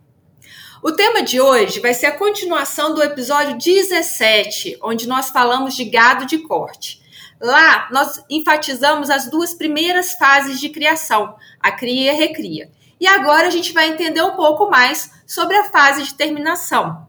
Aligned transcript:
O 0.82 0.92
tema 0.92 1.22
de 1.22 1.40
hoje 1.40 1.80
vai 1.80 1.94
ser 1.94 2.08
a 2.08 2.18
continuação 2.18 2.96
do 2.96 3.04
episódio 3.04 3.56
17, 3.56 4.80
onde 4.82 5.08
nós 5.08 5.30
falamos 5.30 5.76
de 5.76 5.86
gado 5.86 6.26
de 6.26 6.40
corte. 6.40 7.00
Lá, 7.40 7.88
nós 7.92 8.26
enfatizamos 8.28 9.12
as 9.12 9.30
duas 9.30 9.54
primeiras 9.54 10.14
fases 10.14 10.60
de 10.60 10.70
criação, 10.70 11.36
a 11.60 11.72
cria 11.72 12.06
e 12.06 12.10
a 12.10 12.18
recria. 12.18 12.72
E 13.00 13.06
agora 13.06 13.46
a 13.46 13.52
gente 13.52 13.74
vai 13.74 13.90
entender 13.90 14.24
um 14.24 14.36
pouco 14.36 14.72
mais 14.72 15.12
sobre 15.28 15.56
a 15.56 15.66
fase 15.66 16.02
de 16.02 16.16
terminação. 16.16 17.08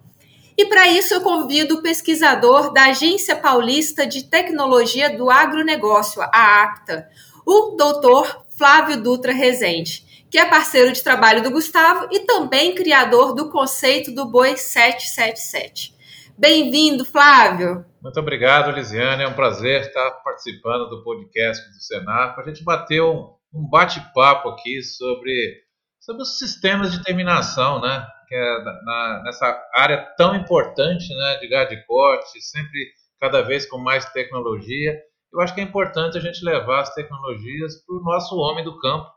E 0.55 0.67
para 0.67 0.87
isso 0.89 1.15
eu 1.15 1.23
convido 1.23 1.77
o 1.77 1.83
pesquisador 1.83 2.75
da 2.75 2.89
Agência 2.89 3.37
Paulista 3.37 4.07
de 4.07 4.25
Tecnologia 4.25 5.17
do 5.17 5.31
Agronegócio, 5.31 6.21
a 6.21 6.63
ACTA, 6.63 7.09
o 7.47 7.75
doutor 7.75 8.45
Flávio 8.55 9.03
Dutra 9.03 9.33
Rezende 9.33 10.12
que 10.33 10.39
é 10.39 10.49
parceiro 10.49 10.91
de 10.91 11.05
trabalho 11.05 11.43
do 11.43 11.51
Gustavo 11.51 12.09
e 12.11 12.21
também 12.21 12.75
criador 12.75 13.35
do 13.35 13.51
conceito 13.51 14.15
do 14.15 14.25
boi 14.25 14.57
777. 14.57 15.95
Bem-vindo, 16.39 17.05
Flávio. 17.05 17.85
Muito 18.01 18.19
obrigado, 18.19 18.71
Lisiane. 18.71 19.25
É 19.25 19.29
um 19.29 19.35
prazer 19.35 19.83
estar 19.83 20.11
participando 20.25 20.89
do 20.89 21.05
podcast 21.05 21.63
do 21.69 21.79
Senar 21.83 22.35
para 22.35 22.45
a 22.45 22.49
gente 22.49 22.65
bater 22.65 23.03
um, 23.03 23.31
um 23.53 23.69
bate-papo 23.69 24.49
aqui 24.49 24.83
sobre, 24.83 25.61
sobre 26.01 26.23
os 26.23 26.39
sistemas 26.39 26.93
de 26.93 27.05
terminação, 27.05 27.83
né? 27.83 28.07
Que 28.27 28.35
é 28.35 28.65
na, 28.87 29.23
nessa 29.27 29.63
área 29.75 29.99
tão 30.17 30.35
importante, 30.35 31.15
né? 31.15 31.37
De 31.41 31.49
gado 31.49 31.77
de 31.77 31.85
corte, 31.85 32.41
sempre 32.41 32.91
cada 33.21 33.43
vez 33.43 33.67
com 33.67 33.77
mais 33.77 34.07
tecnologia. 34.13 34.99
Eu 35.31 35.43
acho 35.43 35.55
que 35.55 35.61
é 35.61 35.65
importante 35.65 36.17
a 36.17 36.23
gente 36.23 36.43
levar 36.43 36.81
as 36.81 36.95
tecnologias 36.95 37.85
para 37.85 37.97
o 37.97 38.03
nosso 38.03 38.35
homem 38.37 38.65
do 38.65 38.79
campo, 38.79 39.13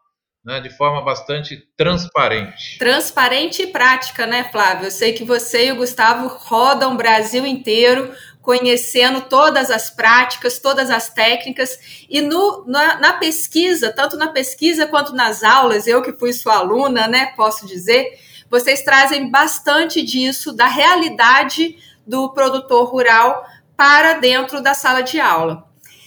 né, 0.46 0.60
de 0.60 0.70
forma 0.70 1.02
bastante 1.02 1.68
transparente. 1.76 2.78
Transparente 2.78 3.64
e 3.64 3.68
prática, 3.68 4.28
né, 4.28 4.48
Flávio? 4.52 4.86
Eu 4.86 4.92
sei 4.92 5.14
que 5.14 5.24
você 5.24 5.68
e 5.68 5.72
o 5.72 5.78
Gustavo 5.78 6.28
rodam 6.28 6.94
o 6.94 6.98
Brasil 6.98 7.46
inteiro 7.48 8.14
conhecendo 8.44 9.22
todas 9.22 9.72
as 9.72 9.90
práticas, 9.90 10.60
todas 10.60 10.92
as 10.92 11.10
técnicas, 11.10 12.06
e 12.08 12.22
no, 12.22 12.64
na, 12.68 13.00
na, 13.00 13.14
pesquisa, 13.14 13.92
tanto 13.92 14.16
na 14.18 14.28
pesquisa 14.28 14.86
quanto 14.86 15.16
nas 15.16 15.44
aulas, 15.44 15.88
eu 15.88 16.04
que 16.04 16.14
fui 16.14 16.32
sua 16.32 16.58
aluna, 16.58 17.08
né, 17.08 17.34
posso 17.36 17.66
dizer, 17.66 18.20
vocês 18.48 18.84
trazem 18.84 19.32
bastante 19.32 20.04
disso, 20.04 20.54
da 20.54 20.68
realidade 20.68 21.76
do 22.06 22.32
produtor 22.34 22.88
rural 22.88 23.44
para 23.76 24.14
dentro 24.14 24.62
da 24.62 24.76
sala 24.76 25.02
de 25.02 25.20
aula. 25.20 25.66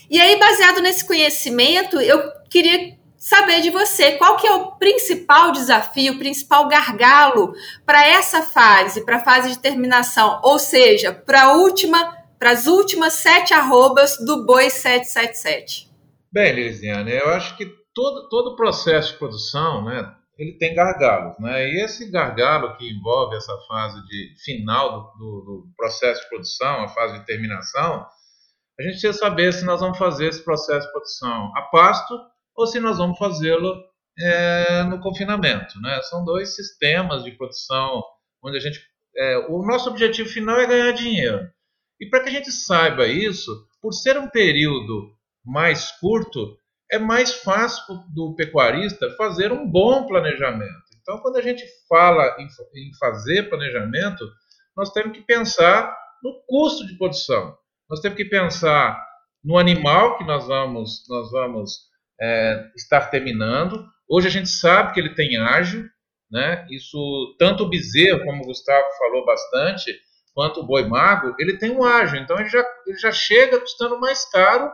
E 0.09 0.19
aí, 0.19 0.39
baseado 0.39 0.81
nesse 0.81 1.05
conhecimento, 1.05 1.99
eu 1.99 2.31
queria 2.49 2.97
saber 3.19 3.61
de 3.61 3.69
você 3.69 4.13
qual 4.13 4.37
que 4.37 4.47
é 4.47 4.53
o 4.53 4.71
principal 4.77 5.51
desafio, 5.51 6.13
o 6.13 6.17
principal 6.17 6.69
gargalo 6.69 7.53
para 7.85 8.07
essa 8.07 8.41
fase, 8.41 9.03
para 9.03 9.17
a 9.17 9.23
fase 9.23 9.49
de 9.51 9.59
terminação, 9.59 10.39
ou 10.41 10.57
seja, 10.57 11.13
para 11.13 11.43
a 11.43 11.53
última, 11.53 12.17
para 12.39 12.51
as 12.51 12.65
últimas 12.65 13.13
sete 13.13 13.53
arrobas 13.53 14.17
do 14.25 14.45
Boi 14.45 14.69
777. 14.69 15.89
Bem, 16.31 16.53
Lisiane, 16.53 17.11
eu 17.11 17.29
acho 17.29 17.57
que 17.57 17.65
todo, 17.93 18.29
todo 18.29 18.55
processo 18.55 19.11
de 19.11 19.19
produção, 19.19 19.83
né, 19.83 20.15
ele 20.37 20.53
tem 20.53 20.73
gargalos, 20.73 21.37
né? 21.39 21.67
E 21.67 21.83
esse 21.83 22.09
gargalo 22.09 22.77
que 22.77 22.89
envolve 22.89 23.35
essa 23.35 23.57
fase 23.67 24.01
de 24.05 24.35
final 24.45 24.91
do, 24.91 25.17
do, 25.17 25.41
do 25.41 25.73
processo 25.75 26.21
de 26.21 26.29
produção, 26.29 26.83
a 26.83 26.87
fase 26.87 27.19
de 27.19 27.25
terminação, 27.25 28.05
a 28.79 28.83
gente 28.83 28.93
precisa 28.93 29.11
saber 29.11 29.51
se 29.51 29.65
nós 29.65 29.81
vamos 29.81 29.97
fazer 29.97 30.27
esse 30.27 30.41
processo 30.41 30.85
de 30.85 30.93
produção 30.93 31.51
a 31.57 31.63
pasto 31.63 32.17
ou 32.59 32.67
se 32.67 32.77
nós 32.77 32.97
vamos 32.97 33.17
fazê-lo 33.17 33.73
é, 34.19 34.83
no 34.83 34.99
confinamento. 34.99 35.79
Né? 35.81 36.01
São 36.03 36.25
dois 36.25 36.55
sistemas 36.55 37.23
de 37.23 37.31
produção 37.31 38.03
onde 38.43 38.57
a 38.57 38.59
gente. 38.59 38.81
É, 39.15 39.37
o 39.47 39.65
nosso 39.65 39.89
objetivo 39.89 40.27
final 40.27 40.59
é 40.59 40.67
ganhar 40.67 40.91
dinheiro. 40.91 41.49
E 42.01 42.09
para 42.09 42.21
que 42.21 42.29
a 42.29 42.31
gente 42.31 42.51
saiba 42.51 43.07
isso, 43.07 43.65
por 43.81 43.93
ser 43.93 44.17
um 44.17 44.27
período 44.27 45.09
mais 45.45 45.91
curto, 45.99 46.57
é 46.91 46.99
mais 46.99 47.33
fácil 47.35 48.03
do 48.13 48.35
pecuarista 48.35 49.09
fazer 49.15 49.53
um 49.53 49.69
bom 49.69 50.05
planejamento. 50.05 50.89
Então, 51.01 51.19
quando 51.19 51.37
a 51.37 51.41
gente 51.41 51.63
fala 51.87 52.35
em, 52.39 52.93
fazer 52.99 53.49
planejamento, 53.49 54.25
nós 54.75 54.91
temos 54.91 55.17
que 55.17 55.23
pensar 55.23 55.95
no 56.21 56.41
custo 56.45 56.85
de 56.85 56.97
produção. 56.97 57.57
Nós 57.89 58.01
temos 58.01 58.17
que 58.17 58.25
pensar 58.25 59.01
no 59.43 59.57
animal 59.57 60.17
que 60.17 60.25
nós 60.25 60.45
vamos, 60.45 61.05
nós 61.07 61.31
vamos 61.31 61.88
é, 62.21 62.69
estar 62.75 63.09
terminando. 63.09 63.85
Hoje 64.07 64.27
a 64.27 64.31
gente 64.31 64.49
sabe 64.49 64.93
que 64.93 64.99
ele 64.99 65.15
tem 65.15 65.37
ágio, 65.37 65.89
né? 66.31 66.65
Isso 66.69 67.35
tanto 67.37 67.63
o 67.63 67.69
bezerro, 67.69 68.23
como 68.23 68.43
o 68.43 68.47
Gustavo 68.47 68.87
falou 68.97 69.25
bastante, 69.25 69.97
quanto 70.33 70.59
o 70.61 70.65
boi 70.65 70.85
mago, 70.87 71.35
ele 71.39 71.57
tem 71.57 71.71
um 71.71 71.83
ágio, 71.83 72.17
então 72.17 72.39
ele 72.39 72.49
já, 72.49 72.65
ele 72.85 72.97
já 72.97 73.11
chega 73.11 73.59
custando 73.59 73.99
mais 73.99 74.29
caro 74.29 74.71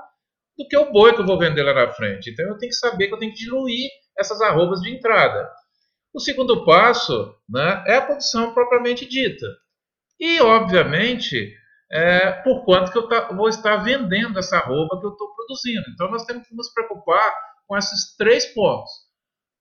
do 0.57 0.67
que 0.67 0.77
o 0.77 0.91
boi 0.91 1.13
que 1.13 1.21
eu 1.21 1.25
vou 1.25 1.39
vender 1.39 1.63
lá 1.63 1.73
na 1.73 1.93
frente. 1.93 2.29
Então 2.29 2.45
eu 2.45 2.57
tenho 2.57 2.69
que 2.69 2.77
saber 2.77 3.07
que 3.07 3.13
eu 3.13 3.19
tenho 3.19 3.33
que 3.33 3.39
diluir 3.39 3.89
essas 4.17 4.41
arrobas 4.41 4.81
de 4.81 4.93
entrada. 4.93 5.49
O 6.13 6.19
segundo 6.19 6.63
passo 6.63 7.35
né, 7.49 7.83
é 7.87 7.95
a 7.95 8.01
produção 8.01 8.53
propriamente 8.53 9.05
dita. 9.05 9.47
E, 10.19 10.39
obviamente, 10.39 11.53
é, 11.91 12.31
por 12.31 12.65
quanto 12.65 12.91
que 12.91 12.97
eu 12.97 13.07
tá, 13.07 13.31
vou 13.33 13.47
estar 13.47 13.77
vendendo 13.77 14.39
essa 14.39 14.59
roupa 14.59 14.99
que 14.99 15.05
eu 15.05 15.11
estou 15.11 15.33
produzindo. 15.35 15.89
Então 15.91 16.09
nós 16.09 16.25
temos 16.25 16.47
que 16.47 16.55
nos 16.55 16.73
preocupar 16.73 17.33
com 17.67 17.77
esses 17.77 18.15
três 18.17 18.45
pontos: 18.45 18.91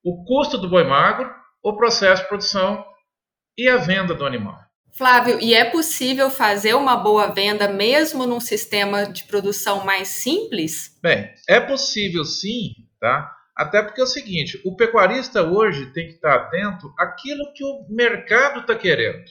o 0.04 0.24
custo 0.24 0.58
do 0.58 0.68
boi 0.68 0.84
magro, 0.84 1.32
o 1.62 1.76
processo 1.76 2.22
de 2.22 2.28
produção 2.28 2.84
e 3.56 3.68
a 3.68 3.76
venda 3.76 4.14
do 4.14 4.26
animal. 4.26 4.58
Flávio, 4.96 5.40
e 5.40 5.54
é 5.54 5.64
possível 5.64 6.30
fazer 6.30 6.74
uma 6.74 6.96
boa 6.96 7.26
venda 7.26 7.66
mesmo 7.66 8.26
num 8.26 8.38
sistema 8.38 9.04
de 9.06 9.24
produção 9.24 9.84
mais 9.84 10.06
simples? 10.06 10.96
Bem, 11.02 11.34
é 11.48 11.58
possível 11.58 12.24
sim, 12.24 12.70
tá? 13.00 13.34
Até 13.56 13.82
porque 13.82 14.00
é 14.00 14.04
o 14.04 14.08
seguinte, 14.08 14.60
o 14.64 14.76
pecuarista 14.76 15.42
hoje 15.42 15.92
tem 15.92 16.06
que 16.06 16.14
estar 16.14 16.34
atento 16.34 16.92
àquilo 16.96 17.52
que 17.52 17.64
o 17.64 17.86
mercado 17.88 18.60
está 18.60 18.76
querendo. 18.76 19.24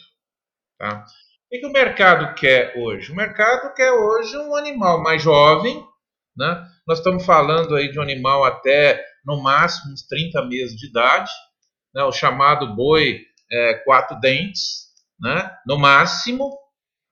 Tá? 0.77 1.05
O 1.53 1.59
que 1.59 1.67
o 1.67 1.71
mercado 1.71 2.33
quer 2.33 2.75
hoje? 2.75 3.11
O 3.11 3.15
mercado 3.15 3.75
quer 3.75 3.91
hoje 3.91 4.35
um 4.35 4.55
animal 4.55 5.03
mais 5.03 5.21
jovem, 5.21 5.85
né? 6.35 6.65
Nós 6.87 6.97
estamos 6.97 7.23
falando 7.27 7.75
aí 7.75 7.91
de 7.91 7.99
um 7.99 8.01
animal 8.01 8.43
até 8.43 9.05
no 9.23 9.39
máximo 9.39 9.93
uns 9.93 10.01
30 10.07 10.45
meses 10.47 10.75
de 10.75 10.87
idade, 10.87 11.29
né? 11.93 12.03
o 12.05 12.11
chamado 12.11 12.75
boi 12.75 13.21
é, 13.51 13.75
quatro 13.85 14.19
dentes, 14.19 14.87
né? 15.19 15.55
no 15.67 15.77
máximo. 15.77 16.57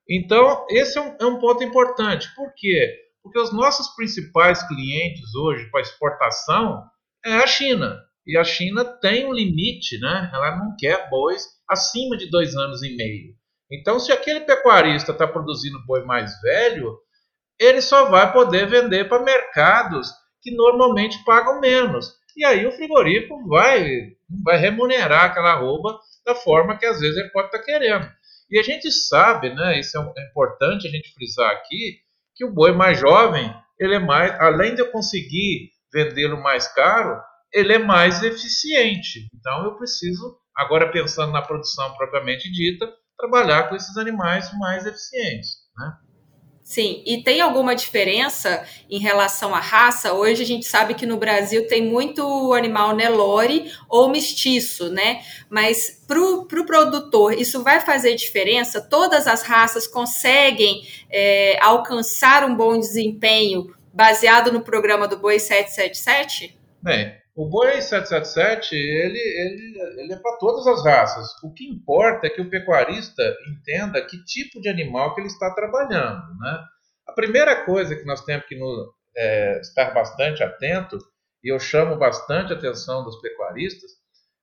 Então, 0.09 0.65
esse 0.71 0.97
é 0.97 1.01
um, 1.01 1.15
é 1.21 1.25
um 1.27 1.37
ponto 1.37 1.63
importante. 1.63 2.27
Por 2.33 2.51
quê? 2.57 2.95
Porque 3.21 3.37
os 3.37 3.53
nossos 3.53 3.89
principais 3.95 4.67
clientes 4.67 5.35
hoje 5.35 5.69
para 5.69 5.81
exportação 5.81 6.83
é 7.23 7.35
a 7.35 7.45
China. 7.45 7.95
E 8.25 8.35
a 8.35 8.43
China 8.43 8.85
tem 8.85 9.23
um 9.23 9.33
limite, 9.33 9.99
né? 9.99 10.31
Ela 10.33 10.57
não 10.57 10.75
quer 10.79 11.11
bois 11.11 11.45
acima 11.69 12.17
de 12.17 12.27
dois 12.27 12.55
anos 12.55 12.81
e 12.81 12.95
meio. 12.95 13.39
Então, 13.71 13.99
se 13.99 14.11
aquele 14.11 14.41
pecuarista 14.41 15.11
está 15.11 15.25
produzindo 15.25 15.85
boi 15.85 16.03
mais 16.03 16.39
velho, 16.41 16.97
ele 17.57 17.81
só 17.81 18.09
vai 18.09 18.31
poder 18.33 18.67
vender 18.67 19.07
para 19.07 19.23
mercados 19.23 20.11
que 20.41 20.51
normalmente 20.51 21.23
pagam 21.23 21.61
menos. 21.61 22.13
E 22.35 22.43
aí 22.43 22.65
o 22.65 22.71
frigorífico 22.71 23.47
vai, 23.47 24.13
vai 24.43 24.57
remunerar 24.57 25.25
aquela 25.25 25.53
arroba 25.53 25.99
da 26.25 26.35
forma 26.35 26.77
que 26.77 26.85
às 26.85 26.99
vezes 26.99 27.17
ele 27.17 27.29
pode 27.29 27.47
estar 27.47 27.59
tá 27.59 27.63
querendo. 27.63 28.09
E 28.49 28.59
a 28.59 28.63
gente 28.63 28.91
sabe, 28.91 29.53
né, 29.53 29.79
isso 29.79 29.97
é, 29.97 30.13
é 30.17 30.29
importante 30.29 30.87
a 30.87 30.91
gente 30.91 31.13
frisar 31.13 31.51
aqui, 31.51 31.99
que 32.35 32.43
o 32.43 32.51
boi 32.51 32.73
mais 32.73 32.99
jovem, 32.99 33.53
ele 33.79 33.95
é 33.95 33.99
mais, 33.99 34.31
além 34.39 34.75
de 34.75 34.81
eu 34.81 34.91
conseguir 34.91 35.69
vendê-lo 35.93 36.41
mais 36.41 36.67
caro, 36.67 37.21
ele 37.53 37.73
é 37.73 37.79
mais 37.79 38.23
eficiente. 38.23 39.29
Então 39.33 39.65
eu 39.65 39.75
preciso, 39.75 40.37
agora 40.55 40.91
pensando 40.91 41.31
na 41.31 41.41
produção 41.41 41.93
propriamente 41.95 42.51
dita, 42.51 42.91
trabalhar 43.21 43.69
com 43.69 43.75
esses 43.75 43.95
animais 43.97 44.51
mais 44.57 44.85
eficientes. 44.85 45.57
Né? 45.77 45.93
Sim, 46.63 47.03
e 47.05 47.21
tem 47.21 47.41
alguma 47.41 47.75
diferença 47.75 48.63
em 48.89 48.97
relação 48.97 49.53
à 49.53 49.59
raça? 49.59 50.13
Hoje 50.13 50.41
a 50.41 50.45
gente 50.45 50.65
sabe 50.65 50.93
que 50.93 51.05
no 51.05 51.17
Brasil 51.17 51.67
tem 51.67 51.83
muito 51.83 52.53
animal 52.53 52.95
Nelore 52.95 53.71
ou 53.89 54.09
mestiço, 54.09 54.89
né? 54.89 55.21
Mas 55.49 56.01
para 56.07 56.19
o 56.19 56.45
pro 56.45 56.65
produtor, 56.65 57.33
isso 57.33 57.61
vai 57.61 57.81
fazer 57.81 58.15
diferença? 58.15 58.79
Todas 58.79 59.27
as 59.27 59.43
raças 59.43 59.85
conseguem 59.85 60.87
é, 61.09 61.57
alcançar 61.61 62.45
um 62.45 62.55
bom 62.55 62.79
desempenho 62.79 63.75
baseado 63.93 64.51
no 64.51 64.61
programa 64.61 65.07
do 65.07 65.17
Boi 65.17 65.39
777? 65.39 66.57
Bem, 66.81 67.20
o 67.35 67.47
Boi 67.47 67.81
777 67.81 68.75
ele, 68.75 69.17
ele, 69.17 70.01
ele 70.01 70.13
é 70.13 70.17
para 70.17 70.37
todas 70.37 70.67
as 70.67 70.83
raças. 70.83 71.27
O 71.43 71.53
que 71.53 71.65
importa 71.65 72.27
é 72.27 72.29
que 72.29 72.41
o 72.41 72.49
pecuarista 72.49 73.23
entenda 73.47 74.05
que 74.05 74.23
tipo 74.25 74.59
de 74.59 74.69
animal 74.69 75.15
que 75.15 75.21
ele 75.21 75.27
está 75.27 75.49
trabalhando. 75.53 76.23
Né? 76.39 76.63
A 77.07 77.13
primeira 77.13 77.63
coisa 77.65 77.95
que 77.95 78.05
nós 78.05 78.23
temos 78.25 78.45
que 78.45 78.57
no, 78.57 78.93
é, 79.15 79.59
estar 79.61 79.93
bastante 79.93 80.43
atento, 80.43 80.97
e 81.43 81.51
eu 81.51 81.59
chamo 81.59 81.97
bastante 81.97 82.53
a 82.53 82.55
atenção 82.55 83.03
dos 83.03 83.19
pecuaristas, 83.21 83.91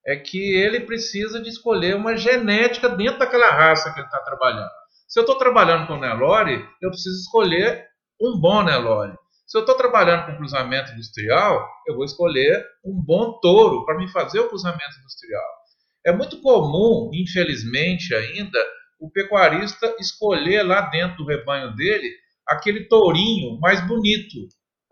é 0.07 0.17
que 0.17 0.57
ele 0.57 0.81
precisa 0.81 1.41
de 1.41 1.51
escolher 1.51 1.95
uma 1.95 2.17
genética 2.17 2.89
dentro 2.89 3.19
daquela 3.19 3.51
raça 3.51 3.93
que 3.93 4.01
ele 4.01 4.07
está 4.07 4.21
trabalhando. 4.21 4.71
Se 5.07 5.19
eu 5.19 5.23
estou 5.23 5.37
trabalhando 5.37 5.87
com 5.87 5.99
Nelore, 5.99 6.67
eu 6.81 6.91
preciso 6.91 7.21
escolher 7.21 7.87
um 8.21 8.41
bom 8.41 8.63
Nelore. 8.63 9.15
Se 9.49 9.57
eu 9.57 9.63
estou 9.63 9.75
trabalhando 9.79 10.27
com 10.27 10.37
cruzamento 10.37 10.93
industrial, 10.93 11.67
eu 11.87 11.95
vou 11.95 12.05
escolher 12.05 12.63
um 12.85 12.93
bom 13.03 13.41
touro 13.41 13.87
para 13.87 13.97
me 13.97 14.07
fazer 14.13 14.41
o 14.41 14.49
cruzamento 14.51 14.99
industrial. 15.01 15.43
É 16.05 16.13
muito 16.13 16.43
comum, 16.43 17.11
infelizmente 17.15 18.15
ainda, 18.15 18.63
o 19.01 19.11
pecuarista 19.11 19.97
escolher 19.99 20.63
lá 20.65 20.83
dentro 20.91 21.17
do 21.17 21.27
rebanho 21.27 21.75
dele 21.75 22.15
aquele 22.47 22.85
tourinho 22.89 23.59
mais 23.59 23.81
bonito. 23.89 24.37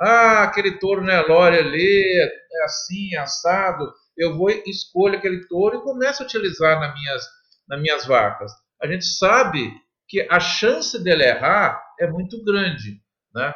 Ah, 0.00 0.44
aquele 0.44 0.78
touro 0.78 1.04
Nelore 1.04 1.58
ali, 1.58 2.18
é 2.18 2.64
assim, 2.64 3.14
assado. 3.16 3.92
Eu 4.16 4.38
vou 4.38 4.48
escolho 4.48 5.18
aquele 5.18 5.46
touro 5.48 5.76
e 5.76 5.82
começo 5.82 6.22
a 6.22 6.24
utilizar 6.24 6.80
nas 6.80 6.94
minhas, 6.94 7.22
nas 7.68 7.80
minhas 7.82 8.06
vacas. 8.06 8.52
A 8.80 8.86
gente 8.86 9.04
sabe 9.04 9.70
que 10.08 10.26
a 10.30 10.40
chance 10.40 10.98
dele 11.02 11.24
errar 11.24 11.78
é 12.00 12.06
muito 12.06 12.42
grande, 12.42 13.02
né? 13.34 13.52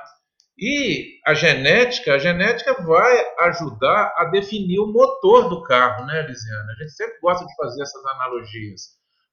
E 0.60 1.18
a 1.26 1.32
genética, 1.32 2.14
a 2.14 2.18
genética 2.18 2.82
vai 2.82 3.24
ajudar 3.40 4.12
a 4.16 4.26
definir 4.26 4.78
o 4.78 4.92
motor 4.92 5.48
do 5.48 5.62
carro, 5.62 6.04
né, 6.04 6.20
Lisiana? 6.22 6.72
A 6.72 6.82
gente 6.82 6.92
sempre 6.92 7.18
gosta 7.20 7.46
de 7.46 7.56
fazer 7.56 7.82
essas 7.82 8.04
analogias. 8.04 8.82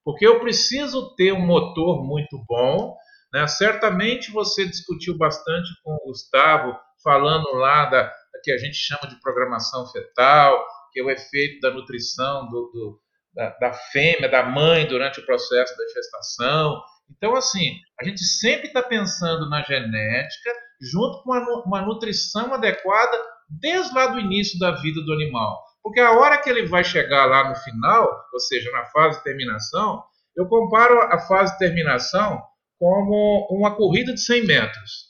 Porque 0.06 0.26
eu 0.26 0.40
preciso 0.40 1.14
ter 1.16 1.34
um 1.34 1.46
motor 1.46 2.02
muito 2.02 2.42
bom. 2.48 2.96
Né? 3.34 3.46
Certamente 3.46 4.32
você 4.32 4.66
discutiu 4.66 5.18
bastante 5.18 5.70
com 5.84 5.96
o 5.96 6.06
Gustavo, 6.06 6.80
falando 7.04 7.52
lá 7.56 7.86
da, 7.86 8.04
da 8.04 8.40
que 8.42 8.52
a 8.52 8.58
gente 8.58 8.78
chama 8.78 9.10
de 9.10 9.20
programação 9.20 9.86
fetal, 9.92 10.66
que 10.94 11.02
é 11.02 11.04
o 11.04 11.10
efeito 11.10 11.60
da 11.60 11.72
nutrição 11.72 12.48
do, 12.48 12.72
do 12.72 13.02
da, 13.34 13.50
da 13.60 13.74
fêmea, 13.74 14.30
da 14.30 14.44
mãe 14.44 14.88
durante 14.88 15.20
o 15.20 15.26
processo 15.26 15.78
da 15.78 15.84
gestação. 15.94 16.82
Então, 17.10 17.36
assim, 17.36 17.80
a 18.00 18.06
gente 18.06 18.24
sempre 18.24 18.68
está 18.68 18.84
pensando 18.84 19.50
na 19.50 19.62
genética 19.64 20.52
junto 20.82 21.24
com 21.24 21.32
uma, 21.66 21.82
nutrição 21.82 22.54
adequada 22.54 23.18
desde 23.50 23.94
lá 23.94 24.08
do 24.08 24.20
início 24.20 24.60
da 24.60 24.72
vida 24.72 25.02
do 25.02 25.14
animal. 25.14 25.64
Porque 25.82 26.00
a 26.00 26.12
hora 26.12 26.38
que 26.38 26.50
ele 26.50 26.68
vai 26.68 26.84
chegar 26.84 27.26
lá 27.26 27.50
no 27.50 27.56
final, 27.56 28.26
ou 28.34 28.40
seja, 28.40 28.72
na 28.72 28.86
fase 28.86 29.18
de 29.18 29.24
terminação, 29.24 30.04
eu 30.36 30.48
comparo 30.48 31.00
a 31.02 31.20
fase 31.20 31.54
de 31.54 31.60
terminação 31.60 32.42
como 32.78 33.48
uma 33.50 33.76
corrida 33.76 34.14
de 34.14 34.22
100 34.22 34.46
metros. 34.46 35.08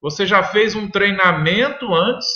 Você 0.00 0.26
já 0.26 0.42
fez 0.42 0.74
um 0.74 0.90
treinamento 0.90 1.92
antes 1.92 2.26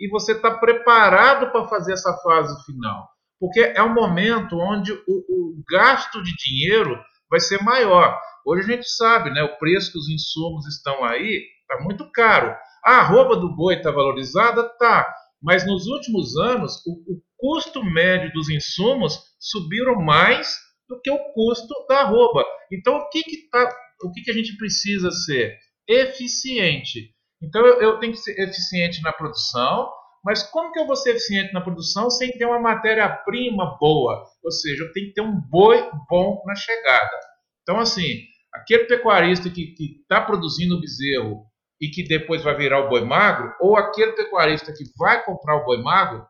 e 0.00 0.08
você 0.08 0.32
está 0.32 0.50
preparado 0.58 1.50
para 1.50 1.68
fazer 1.68 1.92
essa 1.92 2.12
fase 2.18 2.54
final. 2.64 3.08
Porque 3.40 3.60
é 3.60 3.82
um 3.82 3.94
momento 3.94 4.58
onde 4.58 4.92
o, 4.92 4.98
o 5.06 5.62
gasto 5.70 6.22
de 6.22 6.34
dinheiro 6.34 6.98
vai 7.30 7.40
ser 7.40 7.62
maior. 7.62 8.18
Hoje 8.46 8.62
a 8.62 8.76
gente 8.76 8.88
sabe, 8.88 9.30
né, 9.30 9.42
o 9.42 9.58
preço 9.58 9.92
que 9.92 9.98
os 9.98 10.08
insumos 10.08 10.66
estão 10.66 11.04
aí 11.04 11.44
está 11.60 11.82
muito 11.84 12.10
caro. 12.10 12.56
A 12.84 13.00
arroba 13.00 13.36
do 13.36 13.54
boi 13.54 13.74
está 13.74 13.90
valorizada? 13.90 14.68
Tá. 14.78 15.06
Mas 15.42 15.66
nos 15.66 15.86
últimos 15.86 16.36
anos, 16.36 16.82
o, 16.86 17.14
o, 17.14 17.22
custo 17.36 17.84
médio 17.84 18.32
dos 18.32 18.48
insumos 18.48 19.16
subiram 19.38 19.94
mais 19.96 20.56
do 20.88 21.00
que 21.00 21.10
o 21.10 21.32
custo 21.32 21.72
da 21.88 22.00
arroba. 22.00 22.44
Então, 22.72 22.96
o 22.96 23.08
que, 23.10 23.22
que, 23.22 23.48
tá, 23.48 23.70
o 24.02 24.10
que, 24.10 24.22
que 24.22 24.30
a 24.30 24.34
gente 24.34 24.56
precisa 24.56 25.10
ser? 25.10 25.56
Eficiente. 25.86 27.14
Então, 27.40 27.64
eu, 27.64 27.80
eu 27.80 27.98
tenho 28.00 28.12
que 28.12 28.18
ser 28.18 28.36
eficiente 28.40 29.00
na 29.02 29.12
produção, 29.12 29.88
mas 30.24 30.42
como 30.42 30.72
que 30.72 30.80
eu 30.80 30.86
vou 30.86 30.96
ser 30.96 31.10
eficiente 31.10 31.52
na 31.52 31.60
produção 31.60 32.10
sem 32.10 32.30
ter 32.32 32.44
uma 32.44 32.60
matéria-prima 32.60 33.76
boa? 33.78 34.24
Ou 34.42 34.50
seja, 34.50 34.84
eu 34.84 34.92
tenho 34.92 35.08
que 35.08 35.14
ter 35.14 35.20
um 35.20 35.40
boi 35.40 35.88
bom 36.08 36.42
na 36.46 36.54
chegada. 36.54 37.18
Então, 37.62 37.78
assim, 37.78 38.22
aquele 38.52 38.84
pecuarista 38.84 39.48
que 39.50 39.74
está 40.02 40.20
produzindo 40.20 40.76
o 40.76 40.80
bezerro 40.80 41.44
e 41.80 41.88
que 41.88 42.02
depois 42.02 42.42
vai 42.42 42.56
virar 42.56 42.80
o 42.80 42.88
boi 42.88 43.04
magro, 43.04 43.54
ou 43.60 43.76
aquele 43.76 44.12
pecuarista 44.12 44.72
que 44.72 44.84
vai 44.96 45.24
comprar 45.24 45.56
o 45.56 45.64
boi 45.64 45.80
magro, 45.80 46.26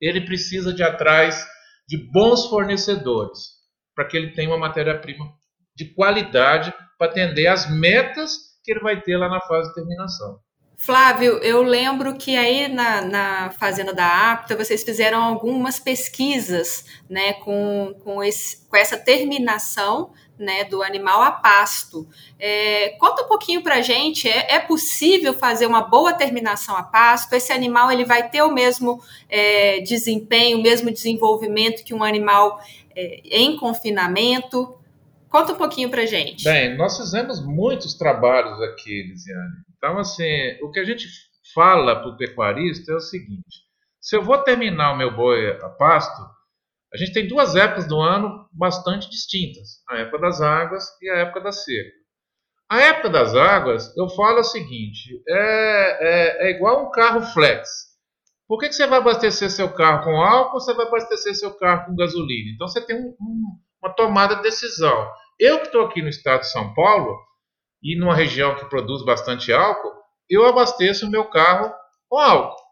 ele 0.00 0.20
precisa 0.20 0.72
de 0.72 0.82
atrás 0.82 1.46
de 1.88 1.96
bons 2.12 2.46
fornecedores, 2.46 3.40
para 3.94 4.06
que 4.06 4.16
ele 4.16 4.32
tenha 4.32 4.50
uma 4.50 4.58
matéria-prima 4.58 5.26
de 5.74 5.92
qualidade 5.94 6.72
para 6.98 7.10
atender 7.10 7.46
as 7.46 7.68
metas 7.70 8.36
que 8.64 8.72
ele 8.72 8.80
vai 8.80 9.00
ter 9.00 9.16
lá 9.16 9.28
na 9.28 9.40
fase 9.40 9.68
de 9.68 9.74
terminação. 9.74 10.38
Flávio, 10.84 11.38
eu 11.44 11.62
lembro 11.62 12.16
que 12.16 12.36
aí 12.36 12.66
na, 12.66 13.02
na 13.02 13.50
Fazenda 13.52 13.94
da 13.94 14.32
Apta 14.32 14.56
vocês 14.56 14.82
fizeram 14.82 15.22
algumas 15.22 15.78
pesquisas 15.78 16.84
né, 17.08 17.34
com, 17.34 17.94
com, 18.02 18.20
esse, 18.20 18.66
com 18.66 18.76
essa 18.76 18.96
terminação 18.96 20.10
né, 20.36 20.64
do 20.64 20.82
animal 20.82 21.22
a 21.22 21.30
pasto. 21.30 22.04
É, 22.36 22.96
conta 22.98 23.22
um 23.22 23.28
pouquinho 23.28 23.62
para 23.62 23.80
gente, 23.80 24.28
é, 24.28 24.56
é, 24.56 24.58
possível 24.58 25.32
fazer 25.32 25.66
uma 25.66 25.82
boa 25.82 26.14
terminação 26.14 26.76
a 26.76 26.82
pasto? 26.82 27.32
Esse 27.32 27.52
animal 27.52 27.92
ele 27.92 28.04
vai 28.04 28.28
ter 28.28 28.42
o 28.42 28.52
mesmo 28.52 29.00
é, 29.28 29.78
desempenho, 29.82 30.58
o 30.58 30.62
mesmo 30.62 30.90
desenvolvimento 30.90 31.84
que 31.84 31.94
um 31.94 32.02
animal 32.02 32.60
é, 32.96 33.20
em 33.30 33.56
confinamento? 33.56 34.76
Conta 35.30 35.52
um 35.52 35.56
pouquinho 35.56 35.90
para 35.90 36.04
gente. 36.06 36.42
Bem, 36.42 36.76
nós 36.76 36.96
fizemos 36.96 37.40
muitos 37.40 37.94
trabalhos 37.94 38.60
aqui, 38.62 39.04
Lisiane. 39.04 39.71
Então, 39.82 39.98
assim, 39.98 40.30
o 40.62 40.70
que 40.70 40.78
a 40.78 40.84
gente 40.84 41.08
fala 41.52 41.96
para 41.96 42.08
o 42.08 42.16
pecuarista 42.16 42.92
é 42.92 42.94
o 42.94 43.00
seguinte: 43.00 43.64
se 44.00 44.14
eu 44.14 44.22
vou 44.22 44.38
terminar 44.38 44.92
o 44.92 44.96
meu 44.96 45.10
boi 45.10 45.50
a 45.60 45.68
pasto, 45.70 46.22
a 46.94 46.96
gente 46.96 47.12
tem 47.12 47.26
duas 47.26 47.56
épocas 47.56 47.88
do 47.88 48.00
ano 48.00 48.48
bastante 48.52 49.10
distintas: 49.10 49.82
a 49.90 49.96
época 49.98 50.20
das 50.20 50.40
águas 50.40 50.84
e 51.02 51.10
a 51.10 51.16
época 51.16 51.40
da 51.40 51.50
seca. 51.50 51.90
A 52.70 52.80
época 52.80 53.10
das 53.10 53.34
águas, 53.34 53.92
eu 53.96 54.08
falo 54.10 54.38
o 54.38 54.44
seguinte: 54.44 55.20
é, 55.28 56.46
é, 56.46 56.46
é 56.46 56.50
igual 56.52 56.86
um 56.86 56.90
carro 56.92 57.20
flex. 57.32 57.68
Por 58.46 58.60
que, 58.60 58.68
que 58.68 58.74
você 58.74 58.86
vai 58.86 59.00
abastecer 59.00 59.50
seu 59.50 59.68
carro 59.72 60.04
com 60.04 60.22
álcool 60.22 60.54
ou 60.54 60.60
você 60.60 60.74
vai 60.74 60.86
abastecer 60.86 61.34
seu 61.34 61.54
carro 61.54 61.86
com 61.86 61.96
gasolina? 61.96 62.52
Então 62.54 62.68
você 62.68 62.80
tem 62.80 62.94
um, 62.94 63.16
um, 63.20 63.58
uma 63.82 63.92
tomada 63.94 64.36
de 64.36 64.42
decisão. 64.42 65.10
Eu 65.40 65.58
que 65.58 65.66
estou 65.66 65.86
aqui 65.86 66.00
no 66.02 66.08
estado 66.08 66.42
de 66.42 66.50
São 66.52 66.72
Paulo 66.72 67.18
e 67.82 67.98
numa 67.98 68.14
região 68.14 68.54
que 68.54 68.64
produz 68.66 69.04
bastante 69.04 69.52
álcool, 69.52 69.92
eu 70.28 70.46
abasteço 70.46 71.06
o 71.06 71.10
meu 71.10 71.24
carro 71.24 71.72
com 72.08 72.18
álcool. 72.18 72.62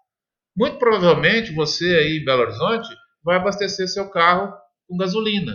Muito 0.56 0.78
provavelmente 0.78 1.52
você 1.52 1.96
aí 1.96 2.18
em 2.18 2.24
Belo 2.24 2.42
Horizonte 2.42 2.88
vai 3.22 3.36
abastecer 3.36 3.88
seu 3.88 4.08
carro 4.10 4.52
com 4.88 4.96
gasolina. 4.96 5.54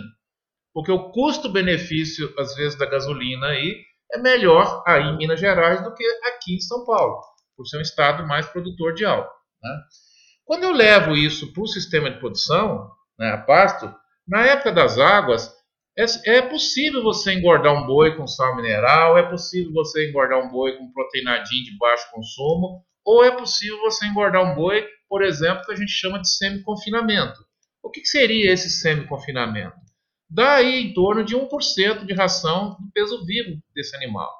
Porque 0.72 0.92
o 0.92 1.10
custo-benefício, 1.10 2.32
às 2.38 2.54
vezes, 2.54 2.78
da 2.78 2.86
gasolina 2.86 3.46
aí 3.46 3.82
é 4.12 4.18
melhor 4.18 4.82
aí 4.86 5.02
em 5.02 5.16
Minas 5.16 5.40
Gerais 5.40 5.82
do 5.82 5.94
que 5.94 6.04
aqui 6.24 6.56
em 6.56 6.60
São 6.60 6.84
Paulo, 6.84 7.20
por 7.56 7.66
ser 7.66 7.78
um 7.78 7.82
estado 7.82 8.26
mais 8.26 8.46
produtor 8.46 8.92
de 8.94 9.04
álcool. 9.04 9.34
Né? 9.62 9.70
Quando 10.44 10.64
eu 10.64 10.72
levo 10.72 11.16
isso 11.16 11.52
para 11.52 11.62
o 11.62 11.66
sistema 11.66 12.10
de 12.10 12.18
produção, 12.18 12.90
né, 13.18 13.30
a 13.32 13.38
pasto, 13.38 13.92
na 14.28 14.44
época 14.44 14.70
das 14.70 14.98
águas, 14.98 15.52
é, 15.98 16.04
é, 16.26 16.42
possível 16.42 17.02
você 17.02 17.32
engordar 17.32 17.72
um 17.72 17.86
boi 17.86 18.14
com 18.16 18.26
sal 18.26 18.54
mineral, 18.56 19.16
é 19.16 19.22
possível 19.22 19.72
você 19.72 20.08
engordar 20.08 20.38
um 20.44 20.50
boi 20.50 20.76
com 20.76 20.92
proteinadinho 20.92 21.64
de 21.64 21.76
baixo 21.78 22.10
consumo, 22.12 22.84
ou 23.04 23.24
é 23.24 23.30
possível 23.30 23.78
você 23.80 24.04
engordar 24.06 24.42
um 24.42 24.54
boi, 24.54 24.86
por 25.08 25.22
exemplo, 25.22 25.64
que 25.64 25.72
a 25.72 25.76
gente 25.76 25.92
chama 25.92 26.20
de 26.20 26.28
semi-confinamento. 26.28 27.40
O 27.82 27.90
que, 27.90 28.00
que 28.00 28.08
seria 28.08 28.52
esse 28.52 28.68
semi-confinamento? 28.68 29.76
Dá 30.28 30.56
aí 30.56 30.82
em 30.82 30.92
torno 30.92 31.24
de 31.24 31.36
1% 31.36 32.04
de 32.04 32.12
ração 32.12 32.76
do 32.80 32.90
peso 32.92 33.24
vivo 33.24 33.58
desse 33.74 33.94
animal. 33.96 34.30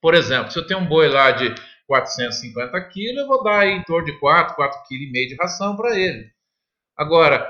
Por 0.00 0.14
exemplo, 0.14 0.50
se 0.50 0.58
eu 0.58 0.66
tenho 0.66 0.80
um 0.80 0.88
boi 0.88 1.08
lá 1.08 1.30
de 1.30 1.54
450 1.86 2.88
quilos, 2.88 3.22
eu 3.22 3.28
vou 3.28 3.44
dar 3.44 3.60
aí 3.60 3.72
em 3.72 3.84
torno 3.84 4.06
de 4.06 4.18
4, 4.18 4.56
4,5 4.56 4.72
kg 4.88 5.28
de 5.28 5.36
ração 5.38 5.76
para 5.76 5.96
ele. 5.96 6.32
Agora, 6.96 7.48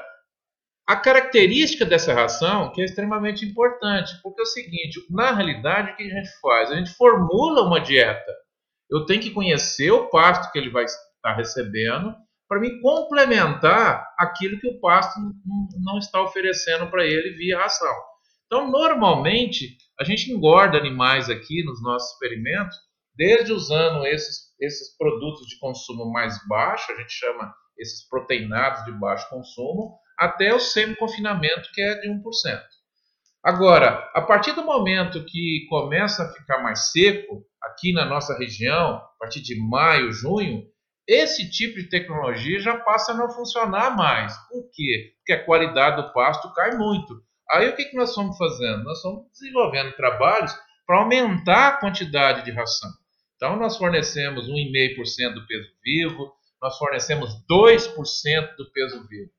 a 0.87 0.97
característica 0.97 1.85
dessa 1.85 2.13
ração 2.13 2.73
que 2.73 2.81
é 2.81 2.85
extremamente 2.85 3.45
importante, 3.45 4.13
porque 4.23 4.41
é 4.41 4.45
o 4.45 4.47
seguinte, 4.47 5.01
na 5.11 5.33
realidade 5.33 5.93
o 5.93 5.97
que 5.97 6.03
a 6.03 6.15
gente 6.15 6.31
faz? 6.41 6.71
A 6.71 6.77
gente 6.77 6.95
formula 6.95 7.63
uma 7.63 7.81
dieta. 7.81 8.33
Eu 8.91 9.07
tenho 9.07 9.23
que 9.23 9.31
conhecer 9.31 9.91
o 9.91 10.09
pasto 10.11 10.53
que 10.53 10.59
ele 10.59 10.71
vai 10.71 10.85
estar 10.85 11.35
recebendo 11.35 12.15
para 12.49 12.61
me 12.61 12.81
complementar 12.83 14.07
aquilo 14.19 14.59
que 14.59 14.69
o 14.69 14.81
pasto 14.81 15.19
não 15.83 15.99
está 15.99 16.21
oferecendo 16.21 16.91
para 16.91 17.07
ele 17.07 17.31
via 17.31 17.59
ração. 17.59 17.95
Então, 18.45 18.71
normalmente, 18.71 19.79
a 19.99 20.05
gente 20.05 20.31
engorda 20.31 20.77
animais 20.77 21.31
aqui 21.31 21.65
nos 21.65 21.83
nossos 21.83 22.13
experimentos, 22.13 22.77
desde 23.17 23.53
usando 23.53 24.05
esses, 24.05 24.53
esses 24.61 24.95
produtos 24.99 25.47
de 25.47 25.59
consumo 25.59 26.13
mais 26.13 26.37
baixo, 26.47 26.93
a 26.93 26.97
gente 26.97 27.13
chama 27.13 27.55
esses 27.79 28.07
proteinados 28.09 28.85
de 28.85 28.93
baixo 28.93 29.27
consumo, 29.31 29.99
até 30.23 30.55
o 30.55 30.61
semi-confinamento, 30.61 31.71
que 31.73 31.83
é 31.83 31.97
de 31.97 32.09
1%. 32.09 32.23
Agora, 33.43 34.09
a 34.15 34.23
partir 34.23 34.53
do 34.53 34.65
momento 34.65 35.25
que 35.25 35.67
começa 35.69 36.23
a 36.23 36.33
ficar 36.33 36.63
mais 36.63 36.93
seco, 36.93 37.45
aqui 37.61 37.93
na 37.93 38.05
nossa 38.05 38.39
região, 38.39 38.97
a 38.97 39.11
partir 39.19 39.41
de 39.41 39.59
maio, 39.61 40.13
junho, 40.13 40.63
esse 41.09 41.51
tipo 41.51 41.75
de 41.75 41.89
tecnologia 41.89 42.61
já 42.61 42.79
passa 42.79 43.11
a 43.11 43.17
não 43.17 43.29
funcionar 43.31 43.97
mais. 43.97 44.33
Por 44.49 44.71
quê? 44.73 45.15
Porque 45.17 45.33
a 45.33 45.45
qualidade 45.45 46.01
do 46.01 46.13
pasto 46.13 46.53
cai 46.55 46.77
muito. 46.77 47.21
Aí 47.51 47.69
o 47.69 47.75
que, 47.75 47.87
que 47.87 47.97
nós 47.97 48.11
estamos 48.11 48.39
fazendo? 48.39 48.85
Nós 48.85 48.99
estamos 48.99 49.25
desenvolvendo 49.33 49.97
trabalhos 49.97 50.57
para 50.87 50.99
aumentar 50.99 51.69
a 51.69 51.77
quantidade 51.79 52.45
de 52.45 52.53
ração. 52.53 52.91
Então, 53.35 53.57
nós 53.57 53.77
fornecemos 53.77 54.49
1,5% 54.49 55.35
do 55.35 55.45
peso 55.49 55.69
vivo, 55.83 56.33
nós 56.63 56.79
fornecemos 56.79 57.31
2% 57.51 58.57
do 58.57 58.71
peso 58.71 59.05
vivo. 59.09 59.33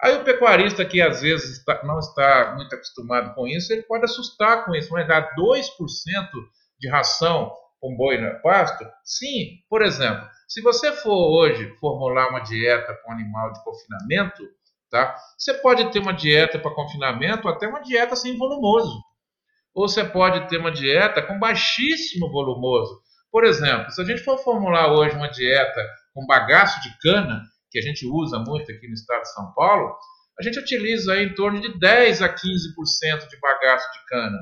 Aí 0.00 0.16
o 0.16 0.24
pecuarista 0.24 0.84
que 0.84 1.00
às 1.02 1.20
vezes 1.22 1.58
está, 1.58 1.82
não 1.84 1.98
está 1.98 2.54
muito 2.56 2.74
acostumado 2.74 3.34
com 3.34 3.46
isso, 3.46 3.72
ele 3.72 3.82
pode 3.82 4.04
assustar 4.04 4.64
com 4.64 4.74
isso, 4.74 4.92
mas 4.92 5.08
dar 5.08 5.34
2% 5.34 5.64
de 6.78 6.88
ração 6.88 7.52
com 7.80 7.96
boi 7.96 8.18
no 8.18 8.40
pasto? 8.40 8.84
Sim, 9.04 9.58
por 9.68 9.82
exemplo, 9.82 10.26
se 10.48 10.62
você 10.62 10.92
for 10.92 11.30
hoje 11.30 11.68
formular 11.80 12.28
uma 12.30 12.40
dieta 12.40 12.94
para 12.94 13.10
um 13.12 13.12
animal 13.12 13.52
de 13.52 13.62
confinamento, 13.64 14.44
tá? 14.90 15.16
Você 15.36 15.54
pode 15.54 15.90
ter 15.90 15.98
uma 15.98 16.12
dieta 16.12 16.58
para 16.58 16.74
confinamento, 16.74 17.48
até 17.48 17.66
uma 17.66 17.82
dieta 17.82 18.16
sem 18.16 18.36
volumoso. 18.36 19.02
Ou 19.74 19.88
você 19.88 20.04
pode 20.04 20.48
ter 20.48 20.58
uma 20.58 20.70
dieta 20.70 21.22
com 21.22 21.38
baixíssimo 21.38 22.30
volumoso. 22.30 23.00
Por 23.30 23.44
exemplo, 23.44 23.90
se 23.90 24.00
a 24.00 24.04
gente 24.04 24.22
for 24.22 24.38
formular 24.38 24.92
hoje 24.92 25.14
uma 25.14 25.28
dieta 25.28 25.80
com 26.14 26.26
bagaço 26.26 26.80
de 26.82 26.98
cana, 26.98 27.42
que 27.70 27.78
a 27.78 27.82
gente 27.82 28.06
usa 28.06 28.38
muito 28.38 28.70
aqui 28.70 28.86
no 28.88 28.94
estado 28.94 29.22
de 29.22 29.32
São 29.32 29.52
Paulo, 29.54 29.96
a 30.38 30.42
gente 30.42 30.58
utiliza 30.58 31.20
em 31.20 31.34
torno 31.34 31.60
de 31.60 31.78
10 31.78 32.22
a 32.22 32.28
15% 32.28 33.28
de 33.28 33.40
bagaço 33.40 33.92
de 33.92 34.06
cana. 34.06 34.38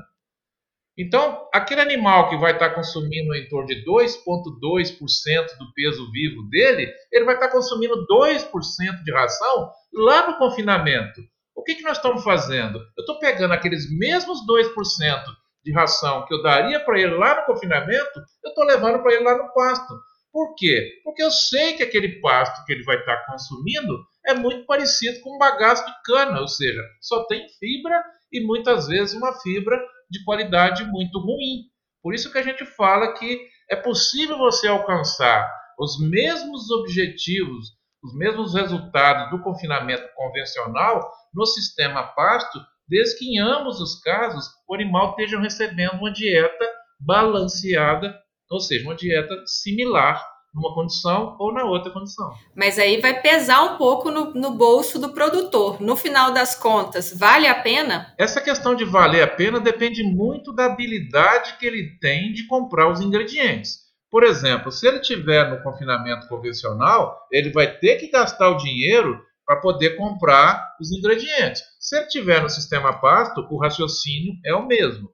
Então, 0.97 1.47
aquele 1.53 1.81
animal 1.81 2.27
que 2.29 2.37
vai 2.37 2.53
estar 2.53 2.71
consumindo 2.71 3.35
em 3.35 3.47
torno 3.47 3.67
de 3.67 3.85
2,2% 3.85 5.57
do 5.59 5.71
peso 5.73 6.11
vivo 6.11 6.41
dele, 6.49 6.91
ele 7.11 7.25
vai 7.25 7.35
estar 7.35 7.49
consumindo 7.49 8.07
2% 8.07 9.03
de 9.03 9.11
ração 9.11 9.71
lá 9.93 10.27
no 10.27 10.37
confinamento. 10.37 11.21
O 11.55 11.63
que, 11.63 11.75
que 11.75 11.83
nós 11.83 11.97
estamos 11.97 12.23
fazendo? 12.23 12.79
Eu 12.97 13.01
estou 13.01 13.19
pegando 13.19 13.53
aqueles 13.53 13.91
mesmos 13.95 14.39
2% 14.47 15.23
de 15.63 15.71
ração 15.71 16.25
que 16.25 16.33
eu 16.33 16.41
daria 16.41 16.79
para 16.79 16.99
ele 16.99 17.15
lá 17.15 17.41
no 17.41 17.45
confinamento, 17.45 18.19
eu 18.43 18.49
estou 18.49 18.63
levando 18.65 19.01
para 19.01 19.13
ele 19.13 19.23
lá 19.23 19.37
no 19.37 19.53
pasto. 19.53 19.93
Por 20.31 20.55
quê? 20.55 21.01
Porque 21.03 21.23
eu 21.23 21.31
sei 21.31 21.73
que 21.73 21.83
aquele 21.83 22.19
pasto 22.19 22.63
que 22.65 22.73
ele 22.73 22.83
vai 22.83 22.97
estar 22.97 23.25
consumindo 23.25 24.05
é 24.25 24.33
muito 24.33 24.65
parecido 24.65 25.21
com 25.21 25.35
um 25.35 25.37
bagaço 25.37 25.85
de 25.85 25.91
cana, 26.03 26.41
ou 26.41 26.47
seja, 26.47 26.81
só 27.01 27.25
tem 27.25 27.47
fibra 27.59 28.03
e 28.31 28.45
muitas 28.45 28.87
vezes 28.87 29.15
uma 29.15 29.33
fibra 29.39 29.79
de 30.09 30.23
qualidade 30.23 30.83
muito 30.85 31.19
ruim. 31.19 31.63
Por 32.01 32.13
isso 32.13 32.31
que 32.31 32.37
a 32.37 32.43
gente 32.43 32.65
fala 32.65 33.13
que 33.13 33.47
é 33.69 33.75
possível 33.75 34.37
você 34.37 34.67
alcançar 34.67 35.49
os 35.79 35.99
mesmos 36.09 36.69
objetivos, 36.71 37.69
os 38.03 38.15
mesmos 38.15 38.53
resultados 38.53 39.29
do 39.29 39.43
confinamento 39.43 40.07
convencional 40.15 41.09
no 41.33 41.45
sistema 41.45 42.03
pasto, 42.03 42.59
desde 42.87 43.19
que 43.19 43.25
em 43.25 43.39
ambos 43.39 43.79
os 43.79 43.99
casos 44.01 44.45
o 44.67 44.73
animal 44.73 45.11
esteja 45.11 45.39
recebendo 45.39 45.95
uma 45.95 46.11
dieta 46.11 46.65
balanceada, 46.99 48.17
ou 48.49 48.59
seja, 48.59 48.83
uma 48.85 48.95
dieta 48.95 49.35
similar 49.45 50.23
numa 50.53 50.73
condição 50.73 51.35
ou 51.39 51.53
na 51.53 51.63
outra 51.63 51.91
condição. 51.91 52.33
Mas 52.55 52.79
aí 52.79 52.99
vai 52.99 53.21
pesar 53.21 53.61
um 53.63 53.77
pouco 53.77 54.09
no, 54.09 54.33
no, 54.33 54.51
bolso 54.51 54.99
do 54.99 55.13
produtor. 55.13 55.79
No 55.81 55.95
final 55.95 56.33
das 56.33 56.55
contas, 56.55 57.13
vale 57.15 57.47
a 57.47 57.55
pena? 57.55 58.13
Essa 58.17 58.41
questão 58.41 58.75
de 58.75 58.83
valer 58.83 59.21
a 59.21 59.27
pena 59.27 59.59
depende 59.59 60.03
muito 60.03 60.51
da 60.53 60.65
habilidade 60.65 61.57
que 61.59 61.65
ele 61.65 61.97
tem 61.99 62.33
de 62.33 62.47
comprar 62.47 62.91
os 62.91 62.99
ingredientes. 63.01 63.87
Por 64.09 64.23
exemplo, 64.23 64.71
se 64.71 64.87
ele 64.87 64.99
tiver 64.99 65.49
no 65.49 65.61
confinamento 65.61 66.27
convencional, 66.27 67.27
ele 67.31 67.51
vai 67.51 67.77
ter 67.77 67.97
que 67.97 68.09
gastar 68.09 68.49
o 68.49 68.57
dinheiro 68.57 69.21
para 69.45 69.61
poder 69.61 69.95
comprar 69.95 70.75
os 70.79 70.91
ingredientes. 70.91 71.61
Se 71.79 71.97
ele 71.97 72.07
tiver 72.07 72.41
no 72.41 72.49
sistema 72.49 72.99
pasto, 72.99 73.45
o 73.49 73.57
raciocínio 73.57 74.33
é 74.45 74.53
o 74.53 74.65
mesmo. 74.65 75.09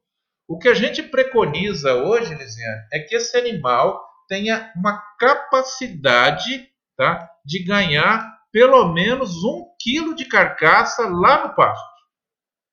O 0.48 0.58
que 0.58 0.68
a 0.68 0.74
gente 0.74 1.02
preconiza 1.02 1.96
hoje, 1.96 2.34
Lisiane, 2.36 2.82
é 2.92 3.00
que 3.00 3.16
esse 3.16 3.38
animal 3.38 4.04
tenha 4.28 4.72
uma 4.76 4.98
capacidade 5.20 6.70
tá, 6.98 7.30
de 7.46 7.64
ganhar 7.64 8.34
pelo 8.52 8.94
menos 8.94 9.44
um 9.44 9.66
quilo 9.80 10.16
de 10.16 10.26
carcaça 10.26 11.08
lá 11.08 11.48
no 11.48 11.56
pasto. 11.56 11.94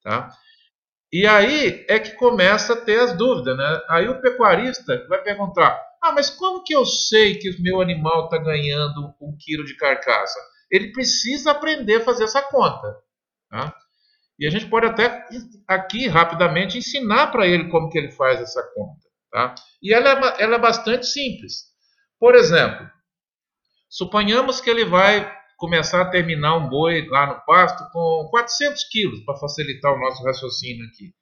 Tá? 0.03 0.31
E 1.13 1.27
aí 1.27 1.85
é 1.89 1.99
que 1.99 2.13
começa 2.13 2.75
a 2.75 2.81
ter 2.81 3.01
as 3.01 3.17
dúvidas. 3.17 3.57
Né? 3.57 3.83
Aí 3.89 4.09
o 4.09 4.21
pecuarista 4.21 5.07
vai 5.09 5.23
perguntar: 5.23 5.81
ah, 6.03 6.13
mas 6.13 6.31
como 6.31 6.63
que 6.63 6.75
eu 6.75 6.85
sei 6.85 7.39
que 7.39 7.51
o 7.51 7.63
meu 7.63 7.81
animal 7.81 8.25
está 8.25 8.39
ganhando 8.39 9.15
um 9.21 9.37
quilo 9.39 9.65
de 9.65 9.77
carcaça? 9.77 10.39
Ele 10.71 10.93
precisa 10.93 11.51
aprender 11.51 11.97
a 11.97 12.05
fazer 12.05 12.25
essa 12.25 12.43
conta. 12.43 12.97
Tá? 13.51 13.75
E 14.41 14.47
a 14.47 14.51
gente 14.51 14.67
pode 14.67 14.87
até 14.87 15.29
aqui 15.69 16.09
rapidamente 16.09 16.79
ensinar 16.79 17.27
para 17.27 17.47
ele 17.47 17.69
como 17.69 17.91
que 17.91 17.99
ele 17.99 18.11
faz 18.11 18.41
essa 18.41 18.63
conta. 18.75 19.07
Tá? 19.31 19.55
E 19.83 19.93
ela 19.93 20.09
é, 20.09 20.43
ela 20.43 20.57
é 20.57 20.59
bastante 20.59 21.07
simples. 21.07 21.67
Por 22.19 22.35
exemplo, 22.35 22.89
suponhamos 23.89 24.59
que 24.59 24.71
ele 24.71 24.87
vai 24.87 25.31
começar 25.59 26.01
a 26.01 26.11
terminar 26.11 26.57
um 26.57 26.71
boi 26.71 27.07
lá 27.07 27.27
no 27.27 27.45
pasto 27.45 27.85
com 27.93 28.29
400 28.31 28.83
quilos, 28.85 29.21
para 29.27 29.37
facilitar 29.37 29.93
o 29.93 30.01
nosso 30.01 30.25
raciocínio 30.25 30.87
aqui. 30.87 31.13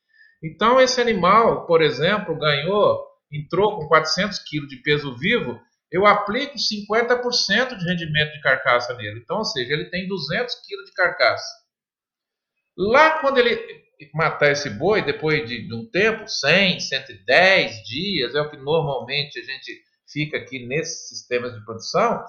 Então, 0.40 0.80
esse 0.80 1.00
animal, 1.00 1.66
por 1.66 1.82
exemplo, 1.82 2.38
ganhou, 2.38 3.04
entrou 3.32 3.76
com 3.76 3.88
400 3.88 4.38
quilos 4.38 4.68
de 4.68 4.76
peso 4.76 5.16
vivo, 5.18 5.58
eu 5.90 6.06
aplico 6.06 6.54
50% 6.54 7.76
de 7.76 7.84
rendimento 7.84 8.32
de 8.32 8.40
carcaça 8.40 8.94
nele. 8.94 9.20
Então, 9.25 9.38
ou 9.38 9.44
seja, 9.44 9.72
ele 9.72 9.87
tem 9.87 10.06
200 10.06 10.54
quilos 10.64 10.84
de 10.84 10.92
carcaça. 10.92 11.67
Lá, 12.78 13.18
quando 13.18 13.38
ele 13.38 13.58
matar 14.14 14.52
esse 14.52 14.70
boi 14.70 15.02
depois 15.02 15.49
de, 15.49 15.66
de, 15.66 15.75
um 15.75 15.85
tempo, 15.90 16.28
100, 16.28 16.78
110 16.78 17.82
dias, 17.82 18.35
é 18.37 18.40
o 18.40 18.49
que 18.49 18.56
normalmente 18.56 19.40
a 19.40 19.42
gente 19.42 19.82
fica 20.11 20.37
aqui 20.37 20.64
nesses 20.64 21.08
sistemas 21.08 21.52
de 21.52 21.64
produção, 21.64 22.25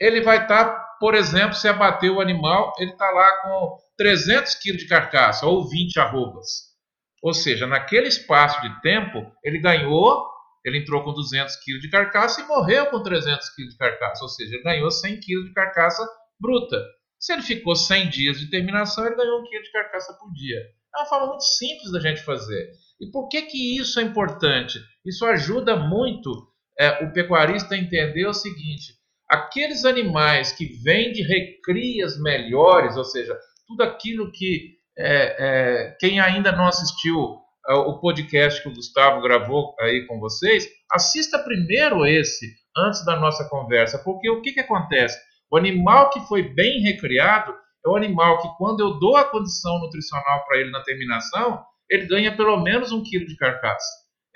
ele 0.00 0.22
vai 0.22 0.42
estar, 0.42 0.64
tá, 0.64 0.96
por 0.98 1.14
exemplo, 1.14 1.54
se 1.54 1.68
abater 1.68 2.10
o 2.10 2.20
animal, 2.20 2.72
ele 2.78 2.92
está 2.92 3.10
lá 3.10 3.42
com 3.42 3.76
300 3.98 4.54
quilos 4.56 4.82
de 4.82 4.88
carcaça 4.88 5.46
ou 5.46 5.68
20 5.68 6.00
arrobas. 6.00 6.74
Ou 7.22 7.34
seja, 7.34 7.66
naquele 7.66 8.08
espaço 8.08 8.60
de 8.62 8.80
tempo, 8.80 9.30
ele 9.42 9.58
ganhou, 9.60 10.26
ele 10.64 10.78
entrou 10.78 11.02
com 11.04 11.12
200 11.12 11.56
quilos 11.56 11.82
de 11.82 11.90
carcaça 11.90 12.40
e 12.40 12.46
morreu 12.46 12.86
com 12.86 13.02
300 13.02 13.50
quilos 13.50 13.72
de 13.72 13.78
carcaça. 13.78 14.22
Ou 14.22 14.28
seja, 14.28 14.54
ele 14.54 14.62
ganhou 14.62 14.90
100 14.90 15.20
quilos 15.20 15.46
de 15.46 15.52
carcaça 15.52 16.06
bruta. 16.40 16.82
Se 17.24 17.32
ele 17.32 17.40
ficou 17.40 17.74
100 17.74 18.10
dias 18.10 18.38
de 18.38 18.50
terminação, 18.50 19.06
ele 19.06 19.16
ganhou 19.16 19.40
um 19.40 19.44
quilo 19.44 19.62
de 19.62 19.72
carcaça 19.72 20.12
por 20.20 20.30
dia. 20.34 20.58
É 20.94 20.98
uma 20.98 21.06
forma 21.06 21.28
muito 21.28 21.44
simples 21.44 21.90
da 21.90 21.98
gente 21.98 22.20
fazer. 22.20 22.70
E 23.00 23.10
por 23.10 23.28
que, 23.28 23.40
que 23.40 23.80
isso 23.80 23.98
é 23.98 24.02
importante? 24.02 24.78
Isso 25.06 25.24
ajuda 25.24 25.74
muito 25.74 26.30
é, 26.78 27.02
o 27.02 27.14
pecuarista 27.14 27.74
a 27.74 27.78
entender 27.78 28.26
o 28.26 28.34
seguinte: 28.34 28.92
aqueles 29.26 29.86
animais 29.86 30.52
que 30.52 30.66
vêm 30.82 31.12
de 31.12 31.22
recrias 31.22 32.20
melhores, 32.20 32.94
ou 32.94 33.04
seja, 33.04 33.34
tudo 33.66 33.82
aquilo 33.84 34.30
que 34.30 34.74
é, 34.98 35.06
é, 35.38 35.96
quem 35.98 36.20
ainda 36.20 36.52
não 36.52 36.66
assistiu 36.66 37.38
é, 37.66 37.72
o 37.72 37.98
podcast 38.00 38.62
que 38.62 38.68
o 38.68 38.74
Gustavo 38.74 39.22
gravou 39.22 39.74
aí 39.80 40.06
com 40.06 40.20
vocês, 40.20 40.68
assista 40.92 41.38
primeiro 41.38 42.06
esse 42.06 42.54
antes 42.76 43.02
da 43.02 43.16
nossa 43.16 43.48
conversa, 43.48 43.98
porque 44.04 44.28
o 44.28 44.42
que, 44.42 44.52
que 44.52 44.60
acontece? 44.60 45.18
O 45.50 45.56
animal 45.56 46.10
que 46.10 46.20
foi 46.26 46.42
bem 46.42 46.80
recriado 46.80 47.54
é 47.84 47.88
o 47.88 47.96
animal 47.96 48.40
que, 48.40 48.48
quando 48.56 48.80
eu 48.80 48.98
dou 48.98 49.16
a 49.16 49.24
condição 49.24 49.78
nutricional 49.78 50.44
para 50.46 50.58
ele 50.58 50.70
na 50.70 50.82
terminação, 50.82 51.62
ele 51.90 52.06
ganha 52.06 52.36
pelo 52.36 52.62
menos 52.62 52.92
um 52.92 53.02
quilo 53.02 53.26
de 53.26 53.36
carcaça. 53.36 53.86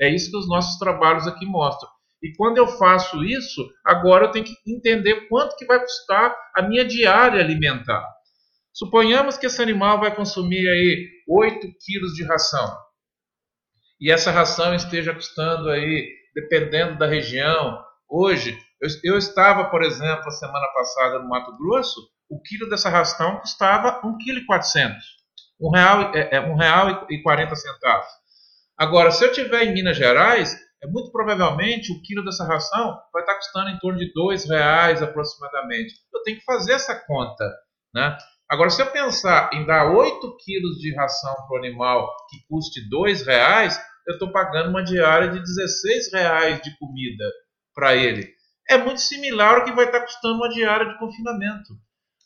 É 0.01 0.09
isso 0.09 0.31
que 0.31 0.37
os 0.37 0.49
nossos 0.49 0.79
trabalhos 0.79 1.27
aqui 1.27 1.47
mostram. 1.47 1.91
E 2.23 2.33
quando 2.37 2.59
eu 2.59 2.67
faço 2.67 3.25
isso, 3.25 3.69
agora 3.85 4.27
eu 4.27 4.31
tenho 4.31 4.45
que 4.45 4.55
entender 4.67 5.29
quanto 5.29 5.57
que 5.57 5.67
vai 5.67 5.81
custar 5.81 6.37
a 6.55 6.63
minha 6.63 6.85
diária 6.85 7.41
alimentar. 7.41 8.05
Suponhamos 8.73 9.37
que 9.37 9.47
esse 9.47 9.63
animal 9.63 9.99
vai 9.99 10.15
consumir 10.15 10.69
aí 10.69 11.09
8 11.29 11.67
quilos 11.85 12.15
de 12.15 12.25
ração. 12.25 12.77
E 14.01 14.11
essa 14.11 14.31
ração 14.31 14.75
esteja 14.75 15.13
custando 15.15 15.71
aí, 15.71 16.09
dependendo 16.35 16.97
da 16.99 17.07
região. 17.07 17.83
Hoje, 18.09 18.57
eu, 18.81 18.89
eu 19.05 19.19
estava, 19.19 19.65
por 19.71 19.83
exemplo, 19.83 20.27
a 20.27 20.31
semana 20.31 20.67
passada 20.75 21.19
no 21.19 21.29
Mato 21.29 21.57
Grosso, 21.57 22.01
o 22.29 22.41
quilo 22.41 22.69
dessa 22.69 22.89
ração 22.89 23.39
custava 23.39 24.01
1,4 24.03 24.17
kg. 24.19 24.97
Um 25.61 25.71
real, 25.71 26.15
é, 26.15 26.37
é, 26.37 26.41
um 26.41 26.55
real 26.55 27.07
e 27.11 27.23
40 27.23 27.55
centavos. 27.57 28.09
Agora, 28.77 29.11
se 29.11 29.25
eu 29.25 29.33
tiver 29.33 29.65
em 29.65 29.75
Minas 29.75 29.97
Gerais, 29.97 30.57
é 30.83 30.87
muito 30.87 31.11
provavelmente 31.11 31.91
o 31.91 32.01
quilo 32.03 32.25
dessa 32.25 32.45
ração 32.45 32.97
vai 33.13 33.23
estar 33.23 33.35
custando 33.35 33.71
em 33.71 33.79
torno 33.79 33.99
de 33.99 34.13
dois 34.13 34.49
reais 34.49 35.03
aproximadamente. 35.03 35.95
Eu 36.15 36.23
tenho 36.23 36.39
que 36.39 36.45
fazer 36.45 36.75
essa 36.75 36.95
conta, 36.95 37.45
né? 37.93 38.17
Agora, 38.49 38.71
se 38.71 38.81
eu 38.81 38.87
pensar 38.87 39.51
em 39.53 39.67
dar 39.67 39.91
8 39.91 40.37
quilos 40.45 40.79
de 40.79 40.95
ração 40.95 41.35
para 41.47 41.57
o 41.57 41.59
animal 41.59 42.09
que 42.31 42.39
custe 42.49 42.89
dois 42.89 43.27
reais, 43.27 43.79
eu 44.07 44.15
estou 44.15 44.31
pagando 44.33 44.71
uma 44.71 44.83
diária 44.83 45.29
de 45.29 45.41
16 45.41 46.13
reais 46.13 46.63
de 46.63 46.79
comida 46.79 47.25
para 47.75 47.95
ele. 47.95 48.38
É 48.69 48.77
muito 48.77 49.01
similar 49.01 49.57
ao 49.57 49.65
que 49.65 49.73
vai 49.73 49.87
estar 49.87 50.01
custando 50.01 50.37
uma 50.37 50.49
diária 50.49 50.87
de 50.87 50.99
confinamento. 50.99 51.75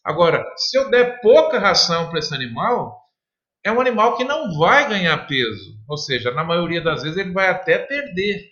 Agora, 0.05 0.45
se 0.57 0.77
eu 0.77 0.91
der 0.91 1.21
pouca 1.21 1.59
ração 1.59 2.11
para 2.11 2.19
esse 2.19 2.35
animal, 2.35 3.01
é 3.65 3.71
um 3.71 3.81
animal 3.81 4.17
que 4.17 4.25
não 4.25 4.59
vai 4.59 4.89
ganhar 4.89 5.27
peso. 5.27 5.79
Ou 5.89 5.97
seja, 5.97 6.33
na 6.33 6.43
maioria 6.43 6.83
das 6.83 7.03
vezes 7.03 7.17
ele 7.17 7.33
vai 7.33 7.49
até 7.49 7.79
perder. 7.79 8.51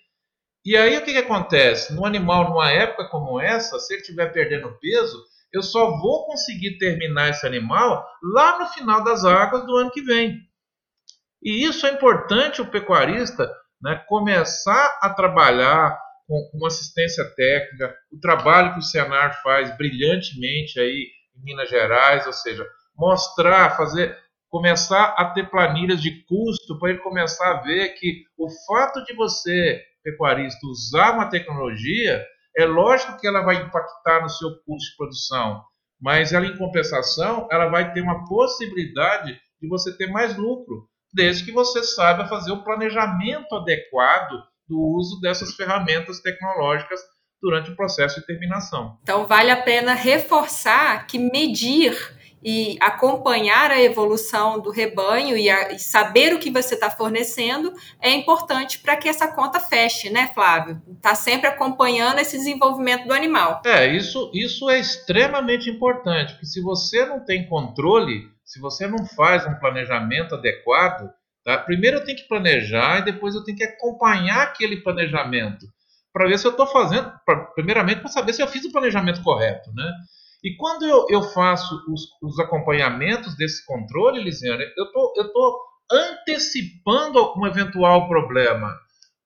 E 0.65 0.77
aí 0.77 0.97
o 0.97 1.03
que, 1.03 1.13
que 1.13 1.19
acontece? 1.19 1.93
No 1.93 2.05
animal, 2.05 2.51
numa 2.51 2.71
época 2.71 3.09
como 3.09 3.41
essa, 3.41 3.79
se 3.79 3.95
ele 3.95 4.03
estiver 4.03 4.33
perdendo 4.33 4.79
peso, 4.79 5.19
eu 5.53 5.63
só 5.63 5.99
vou 5.99 6.27
conseguir 6.27 6.79
terminar 6.79 7.31
esse 7.31 7.45
animal 7.45 8.07
lá 8.23 8.59
no 8.59 8.67
final 8.69 9.03
das 9.03 9.25
águas 9.25 9.67
do 9.67 9.75
ano 9.75 9.91
que 9.91 10.03
vem. 10.03 10.39
E 11.43 11.65
isso 11.65 11.87
é 11.87 11.93
importante 11.93 12.61
o 12.61 12.71
pecuarista 12.71 13.51
né, 13.83 13.97
começar 14.07 14.99
a 15.03 15.11
trabalhar 15.11 15.99
com, 16.31 16.49
com 16.53 16.65
assistência 16.65 17.25
técnica, 17.35 17.93
o 18.13 18.21
trabalho 18.21 18.75
que 18.75 18.79
o 18.79 18.83
Senar 18.83 19.43
faz 19.43 19.77
brilhantemente 19.77 20.79
aí 20.79 21.09
em 21.37 21.43
Minas 21.43 21.69
Gerais, 21.69 22.25
ou 22.25 22.33
seja, 22.33 22.65
mostrar, 22.97 23.77
fazer 23.77 24.17
começar 24.49 25.15
a 25.17 25.25
ter 25.27 25.51
planilhas 25.51 26.01
de 26.01 26.25
custo 26.25 26.79
para 26.79 26.91
ele 26.91 27.01
começar 27.01 27.51
a 27.51 27.63
ver 27.63 27.91
que 27.95 28.25
o 28.39 28.49
fato 28.65 29.03
de 29.05 29.13
você, 29.15 29.83
pecuarista, 30.05 30.67
usar 30.69 31.15
uma 31.15 31.29
tecnologia, 31.29 32.25
é 32.57 32.65
lógico 32.65 33.19
que 33.19 33.27
ela 33.27 33.43
vai 33.43 33.57
impactar 33.57 34.23
no 34.23 34.29
seu 34.29 34.51
custo 34.65 34.91
de 34.91 34.97
produção, 34.97 35.65
mas 36.01 36.33
ela, 36.33 36.47
em 36.47 36.57
compensação, 36.57 37.49
ela 37.51 37.67
vai 37.67 37.93
ter 37.93 38.03
uma 38.03 38.25
possibilidade 38.29 39.37
de 39.61 39.69
você 39.69 39.97
ter 39.97 40.07
mais 40.07 40.37
lucro, 40.37 40.89
desde 41.13 41.45
que 41.45 41.53
você 41.53 41.83
saiba 41.83 42.29
fazer 42.29 42.53
o 42.53 42.63
planejamento 42.63 43.53
adequado 43.55 44.50
do 44.71 44.81
uso 44.81 45.21
dessas 45.21 45.55
ferramentas 45.55 46.21
tecnológicas 46.21 47.01
durante 47.43 47.71
o 47.71 47.77
processo 47.77 48.21
de 48.21 48.27
terminação. 48.27 48.99
Então, 49.03 49.27
vale 49.27 49.51
a 49.51 49.61
pena 49.61 49.95
reforçar 49.95 51.07
que 51.07 51.19
medir 51.19 51.97
e 52.43 52.79
acompanhar 52.81 53.71
a 53.71 53.81
evolução 53.81 54.61
do 54.61 54.71
rebanho 54.71 55.37
e, 55.37 55.51
a, 55.51 55.73
e 55.73 55.79
saber 55.79 56.33
o 56.33 56.39
que 56.39 56.51
você 56.51 56.75
está 56.75 56.91
fornecendo 56.91 57.73
é 58.01 58.11
importante 58.11 58.79
para 58.79 58.97
que 58.97 59.09
essa 59.09 59.29
conta 59.29 59.61
feche, 59.61 60.09
né, 60.09 60.31
Flávio? 60.35 60.81
Está 60.89 61.15
sempre 61.15 61.49
acompanhando 61.49 62.19
esse 62.19 62.39
desenvolvimento 62.39 63.07
do 63.07 63.13
animal. 63.13 63.61
É, 63.67 63.87
isso, 63.87 64.31
isso 64.33 64.71
é 64.71 64.79
extremamente 64.79 65.69
importante, 65.69 66.33
porque 66.33 66.47
se 66.47 66.63
você 66.63 67.05
não 67.05 67.23
tem 67.25 67.47
controle, 67.47 68.23
se 68.45 68.59
você 68.59 68.87
não 68.87 69.05
faz 69.05 69.47
um 69.47 69.55
planejamento 69.57 70.35
adequado, 70.35 71.11
tá? 71.45 71.59
primeiro 71.59 71.99
eu 71.99 72.05
tenho 72.05 72.19
que 72.19 72.29
planejar 72.29 72.99
e 72.99 73.05
depois 73.05 73.35
eu 73.35 73.45
tenho 73.45 73.57
que 73.57 73.65
acompanhar 73.65 74.43
aquele 74.43 74.79
planejamento 74.83 75.67
para 76.13 76.27
ver 76.27 76.39
se 76.39 76.47
eu 76.47 76.51
estou 76.51 76.67
fazendo, 76.67 77.13
pra, 77.25 77.37
primeiramente 77.55 78.01
para 78.01 78.09
saber 78.09 78.33
se 78.33 78.43
eu 78.43 78.49
fiz 78.49 78.65
o 78.65 78.73
planejamento 78.73 79.23
correto, 79.23 79.73
né? 79.73 79.93
E 80.43 80.57
quando 80.57 80.87
eu, 80.87 81.07
eu 81.11 81.23
faço 81.23 81.75
os, 81.89 82.03
os, 82.23 82.39
acompanhamentos 82.39 83.37
desse 83.37 83.65
controle, 83.67 84.23
Lisiane, 84.23 84.65
eu 84.77 84.91
tô, 84.91 85.13
estou 85.19 85.61
antecipando 85.93 87.39
um 87.39 87.47
eventual 87.47 88.09
problema. 88.09 88.75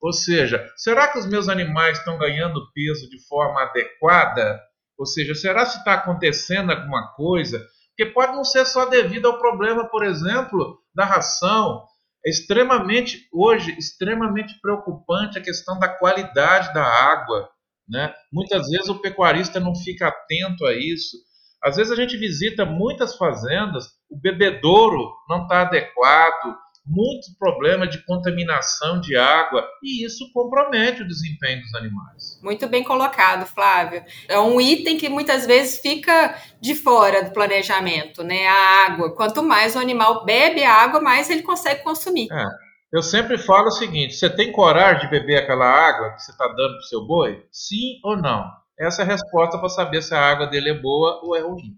Ou 0.03 0.13
seja, 0.13 0.69
será 0.77 1.09
que 1.09 1.19
os 1.19 1.27
meus 1.27 1.49
animais 1.49 1.99
estão 1.99 2.19
ganhando 2.19 2.71
peso 2.75 3.09
de 3.09 3.25
forma 3.27 3.63
adequada? 3.63 4.61
Ou 4.99 5.07
seja, 5.07 5.35
será 5.35 5.65
que 5.65 5.79
está 5.79 5.95
acontecendo 5.95 6.71
alguma 6.71 7.15
coisa? 7.15 7.65
Porque 7.97 8.13
pode 8.13 8.33
não 8.33 8.45
ser 8.45 8.67
só 8.67 8.87
devido 8.87 9.27
ao 9.27 9.39
problema, 9.39 9.89
por 9.89 10.05
exemplo, 10.05 10.79
da 10.95 11.05
ração. 11.05 11.85
É 12.27 12.31
extremamente, 12.31 13.29
hoje, 13.33 13.77
extremamente 13.79 14.59
preocupante 14.61 15.39
a 15.39 15.43
questão 15.43 15.79
da 15.79 15.89
qualidade 15.89 16.73
da 16.73 16.83
água. 16.83 17.49
Né? 17.89 18.15
Muitas 18.33 18.69
vezes 18.69 18.89
o 18.89 19.01
pecuarista 19.01 19.61
não 19.61 19.75
fica 19.75 20.09
atento 20.09 20.65
a 20.67 20.75
isso. 20.75 21.19
Às 21.63 21.77
vezes 21.77 21.93
a 21.93 21.97
gente 21.97 22.17
visita 22.17 22.65
muitas 22.65 23.17
fazendas, 23.17 23.87
o 24.11 24.17
bebedouro 24.17 25.13
não 25.29 25.43
está 25.43 25.63
adequado, 25.63 26.57
muito 26.87 27.37
problema 27.39 27.87
de 27.87 28.05
contaminação 28.05 29.01
de 29.01 29.17
água, 29.17 29.67
e 29.83 30.05
isso 30.05 30.31
compromete 30.33 31.03
o 31.03 31.09
desempenho 31.09 31.63
dos 31.63 31.75
animais. 31.75 32.39
Muito 32.43 32.69
bem 32.69 32.85
colocado, 32.85 33.47
Flávio. 33.47 34.05
É 34.29 34.39
um 34.39 34.61
item 34.61 34.99
que 34.99 35.09
muitas 35.09 35.47
vezes 35.47 35.79
fica 35.79 36.39
de 36.61 36.75
fora 36.75 37.25
do 37.25 37.33
planejamento, 37.33 38.23
né? 38.23 38.47
A 38.47 38.87
água. 38.87 39.15
Quanto 39.15 39.43
mais 39.43 39.75
o 39.75 39.79
animal 39.79 40.25
bebe 40.25 40.63
a 40.63 40.73
água, 40.73 41.01
mais 41.01 41.31
ele 41.31 41.43
consegue 41.43 41.83
consumir. 41.83 42.29
É. 42.31 42.45
Eu 42.93 43.03
sempre 43.03 43.39
falo 43.39 43.69
o 43.69 43.73
seguinte: 43.73 44.15
você 44.15 44.31
tem 44.31 44.53
coragem 44.53 45.03
de 45.03 45.11
beber 45.11 45.39
aquela 45.39 45.67
água 45.67 46.11
que 46.15 46.23
você 46.23 46.31
está 46.31 46.47
dando 46.47 46.75
para 46.75 46.79
o 46.79 46.89
seu 46.89 47.07
boi? 47.07 47.45
Sim 47.51 47.99
ou 48.05 48.17
não? 48.17 48.45
Essa 48.79 49.03
é 49.03 49.05
a 49.05 49.09
resposta 49.09 49.59
para 49.59 49.69
saber 49.69 50.03
se 50.03 50.15
a 50.15 50.21
água 50.21 50.47
dele 50.47 50.71
é 50.71 50.75
boa 50.75 51.21
ou 51.23 51.35
é 51.35 51.41
ruim. 51.41 51.77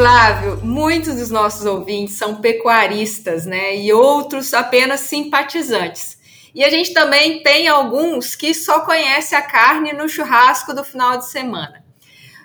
Flávio, 0.00 0.58
muitos 0.64 1.16
dos 1.16 1.30
nossos 1.30 1.66
ouvintes 1.66 2.14
são 2.14 2.36
pecuaristas, 2.36 3.44
né? 3.44 3.76
E 3.76 3.92
outros 3.92 4.54
apenas 4.54 5.00
simpatizantes. 5.00 6.16
E 6.54 6.64
a 6.64 6.70
gente 6.70 6.94
também 6.94 7.42
tem 7.42 7.68
alguns 7.68 8.34
que 8.34 8.54
só 8.54 8.80
conhecem 8.80 9.36
a 9.36 9.42
carne 9.42 9.92
no 9.92 10.08
churrasco 10.08 10.72
do 10.72 10.82
final 10.82 11.18
de 11.18 11.28
semana. 11.28 11.84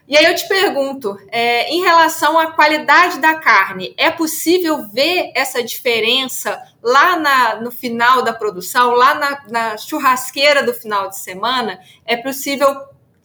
E 0.05 0.17
aí 0.17 0.25
eu 0.25 0.35
te 0.35 0.45
pergunto, 0.49 1.17
é, 1.31 1.69
em 1.69 1.81
relação 1.81 2.37
à 2.37 2.51
qualidade 2.51 3.19
da 3.19 3.35
carne, 3.35 3.95
é 3.97 4.11
possível 4.11 4.89
ver 4.91 5.31
essa 5.33 5.63
diferença 5.63 6.61
lá 6.83 7.17
na, 7.17 7.55
no 7.61 7.71
final 7.71 8.21
da 8.21 8.33
produção, 8.33 8.91
lá 8.91 9.15
na, 9.15 9.43
na 9.49 9.77
churrasqueira 9.77 10.61
do 10.61 10.73
final 10.73 11.07
de 11.07 11.17
semana? 11.19 11.79
É 12.05 12.17
possível 12.17 12.75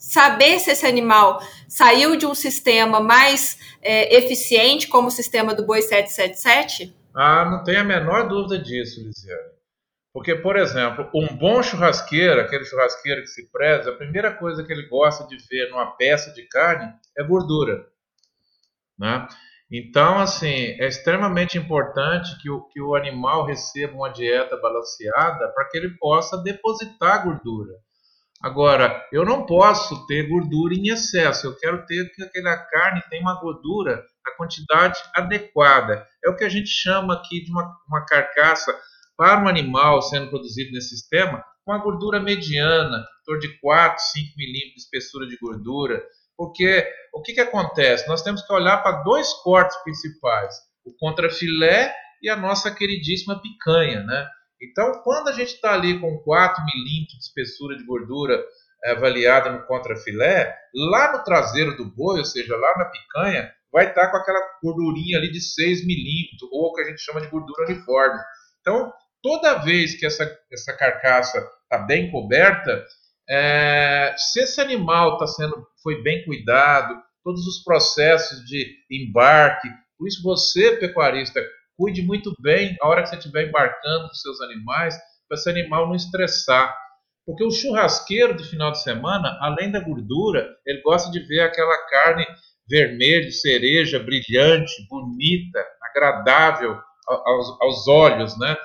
saber 0.00 0.58
se 0.58 0.70
esse 0.70 0.86
animal 0.86 1.42
saiu 1.68 2.16
de 2.16 2.24
um 2.24 2.34
sistema 2.34 3.00
mais 3.00 3.58
é, 3.82 4.16
eficiente, 4.16 4.88
como 4.88 5.08
o 5.08 5.10
sistema 5.10 5.54
do 5.54 5.66
Boi 5.66 5.82
777? 5.82 6.96
Ah, 7.14 7.44
não 7.44 7.62
tenho 7.62 7.80
a 7.80 7.84
menor 7.84 8.26
dúvida 8.26 8.58
disso, 8.58 9.02
Lisiane. 9.02 9.50
Porque, 10.12 10.34
por 10.34 10.56
exemplo, 10.56 11.08
um 11.14 11.36
bom 11.36 11.62
churrasqueiro, 11.62 12.40
aquele 12.40 12.64
churrasqueiro 12.64 13.20
que 13.20 13.28
se 13.28 13.48
preza, 13.52 13.90
a 13.90 13.96
primeira 13.96 14.32
coisa 14.32 14.64
que 14.64 14.72
ele 14.72 14.88
gosta 14.88 15.26
de 15.26 15.36
ver 15.48 15.70
numa 15.70 15.92
peça 15.92 16.32
de 16.32 16.42
carne 16.48 16.92
é 17.16 17.22
gordura. 17.22 17.86
Né? 18.98 19.28
Então, 19.70 20.18
assim, 20.18 20.76
é 20.80 20.88
extremamente 20.88 21.58
importante 21.58 22.36
que 22.42 22.50
o, 22.50 22.62
que 22.62 22.80
o 22.80 22.96
animal 22.96 23.44
receba 23.44 23.94
uma 23.94 24.08
dieta 24.08 24.56
balanceada 24.56 25.48
para 25.48 25.68
que 25.68 25.76
ele 25.76 25.90
possa 25.90 26.38
depositar 26.38 27.22
gordura. 27.22 27.74
Agora, 28.42 29.06
eu 29.12 29.24
não 29.24 29.44
posso 29.44 30.06
ter 30.06 30.28
gordura 30.28 30.74
em 30.74 30.88
excesso, 30.88 31.46
eu 31.46 31.56
quero 31.56 31.84
ter 31.84 32.10
que 32.14 32.22
aquela 32.22 32.56
carne 32.56 33.02
tenha 33.10 33.20
uma 33.20 33.38
gordura 33.38 34.02
na 34.24 34.32
quantidade 34.34 34.98
adequada. 35.14 36.06
É 36.24 36.30
o 36.30 36.36
que 36.36 36.44
a 36.44 36.48
gente 36.48 36.68
chama 36.68 37.14
aqui 37.14 37.44
de 37.44 37.50
uma, 37.50 37.76
uma 37.86 38.04
carcaça 38.06 38.74
para 39.14 39.44
um 39.44 39.48
animal 39.48 40.00
sendo 40.00 40.30
produzido 40.30 40.72
nesse 40.72 40.96
sistema 40.96 41.44
com 41.66 41.72
a 41.72 41.78
gordura 41.78 42.18
mediana, 42.18 43.04
em 43.26 43.38
de 43.38 43.60
4, 43.60 44.02
5 44.02 44.32
milímetros 44.38 44.74
de 44.74 44.80
espessura 44.80 45.26
de 45.26 45.36
gordura, 45.36 46.02
porque 46.34 46.90
o 47.12 47.20
que, 47.20 47.34
que 47.34 47.40
acontece? 47.40 48.08
Nós 48.08 48.22
temos 48.22 48.40
que 48.40 48.52
olhar 48.52 48.78
para 48.82 49.02
dois 49.02 49.30
cortes 49.42 49.76
principais, 49.84 50.54
o 50.86 50.94
contrafilé 50.98 51.94
e 52.22 52.30
a 52.30 52.36
nossa 52.36 52.74
queridíssima 52.74 53.40
picanha, 53.40 54.02
né? 54.02 54.26
Então, 54.62 55.00
quando 55.02 55.28
a 55.28 55.32
gente 55.32 55.54
está 55.54 55.72
ali 55.72 55.98
com 55.98 56.18
4 56.18 56.64
milímetros 56.64 57.18
de 57.18 57.24
espessura 57.24 57.76
de 57.76 57.84
gordura 57.84 58.42
é, 58.84 58.92
avaliada 58.92 59.50
no 59.50 59.66
contrafilé, 59.66 60.54
lá 60.74 61.12
no 61.12 61.24
traseiro 61.24 61.76
do 61.76 61.84
boi, 61.84 62.18
ou 62.18 62.24
seja, 62.24 62.56
lá 62.56 62.78
na 62.78 62.84
picanha, 62.86 63.52
vai 63.72 63.88
estar 63.88 64.06
tá 64.06 64.10
com 64.10 64.16
aquela 64.18 64.40
gordurinha 64.62 65.18
ali 65.18 65.30
de 65.30 65.40
6 65.40 65.86
milímetros, 65.86 66.42
ou 66.52 66.66
o 66.66 66.74
que 66.74 66.82
a 66.82 66.84
gente 66.84 67.00
chama 67.00 67.20
de 67.20 67.28
gordura 67.28 67.66
uniforme. 67.66 68.18
Então, 68.60 68.92
toda 69.22 69.62
vez 69.62 69.98
que 69.98 70.04
essa, 70.04 70.38
essa 70.52 70.72
carcaça 70.76 71.38
está 71.62 71.78
bem 71.78 72.10
coberta, 72.10 72.84
é, 73.28 74.14
se 74.16 74.40
esse 74.40 74.60
animal 74.60 75.16
tá 75.18 75.26
sendo, 75.26 75.66
foi 75.82 76.02
bem 76.02 76.24
cuidado, 76.24 77.00
todos 77.22 77.46
os 77.46 77.62
processos 77.62 78.44
de 78.44 78.76
embarque, 78.90 79.68
por 79.96 80.08
isso 80.08 80.22
você, 80.22 80.76
pecuarista, 80.76 81.40
cuide 81.80 82.02
muito 82.02 82.34
bem 82.38 82.76
a 82.82 82.86
hora 82.86 83.02
que 83.02 83.08
você 83.08 83.16
estiver 83.16 83.48
embarcando 83.48 84.08
com 84.08 84.14
seus 84.14 84.38
animais, 84.42 84.94
para 85.26 85.38
esse 85.38 85.48
animal 85.48 85.88
não 85.88 85.94
estressar. 85.94 86.76
Porque 87.24 87.42
o 87.42 87.50
churrasqueiro 87.50 88.36
de 88.36 88.44
final 88.44 88.70
de 88.70 88.82
semana, 88.82 89.38
além 89.40 89.70
da 89.70 89.80
gordura, 89.80 90.46
ele 90.66 90.82
gosta 90.82 91.10
de 91.10 91.20
ver 91.20 91.40
aquela 91.40 91.76
carne 91.88 92.26
vermelha, 92.68 93.30
cereja, 93.30 93.98
brilhante, 93.98 94.86
bonita, 94.90 95.64
agradável 95.82 96.78
aos, 97.08 97.60
aos 97.62 97.88
olhos, 97.88 98.38
né? 98.38 98.56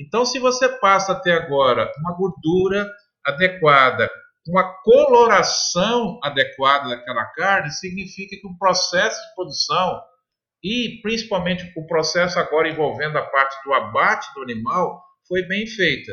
Então, 0.00 0.24
se 0.24 0.38
você 0.38 0.68
passa 0.78 1.12
até 1.12 1.32
agora 1.32 1.92
uma 1.98 2.16
gordura 2.16 2.90
adequada, 3.24 4.10
uma 4.48 4.64
coloração 4.82 6.18
adequada 6.24 6.88
daquela 6.88 7.26
carne, 7.26 7.70
significa 7.70 8.34
que 8.34 8.46
o 8.46 8.56
processo 8.58 9.20
de 9.28 9.34
produção 9.34 10.00
e 10.62 11.00
principalmente 11.02 11.72
o 11.76 11.86
processo 11.86 12.38
agora 12.38 12.68
envolvendo 12.68 13.18
a 13.18 13.22
parte 13.22 13.56
do 13.64 13.72
abate 13.72 14.32
do 14.34 14.42
animal 14.42 15.02
foi 15.26 15.42
bem 15.42 15.66
feita. 15.66 16.12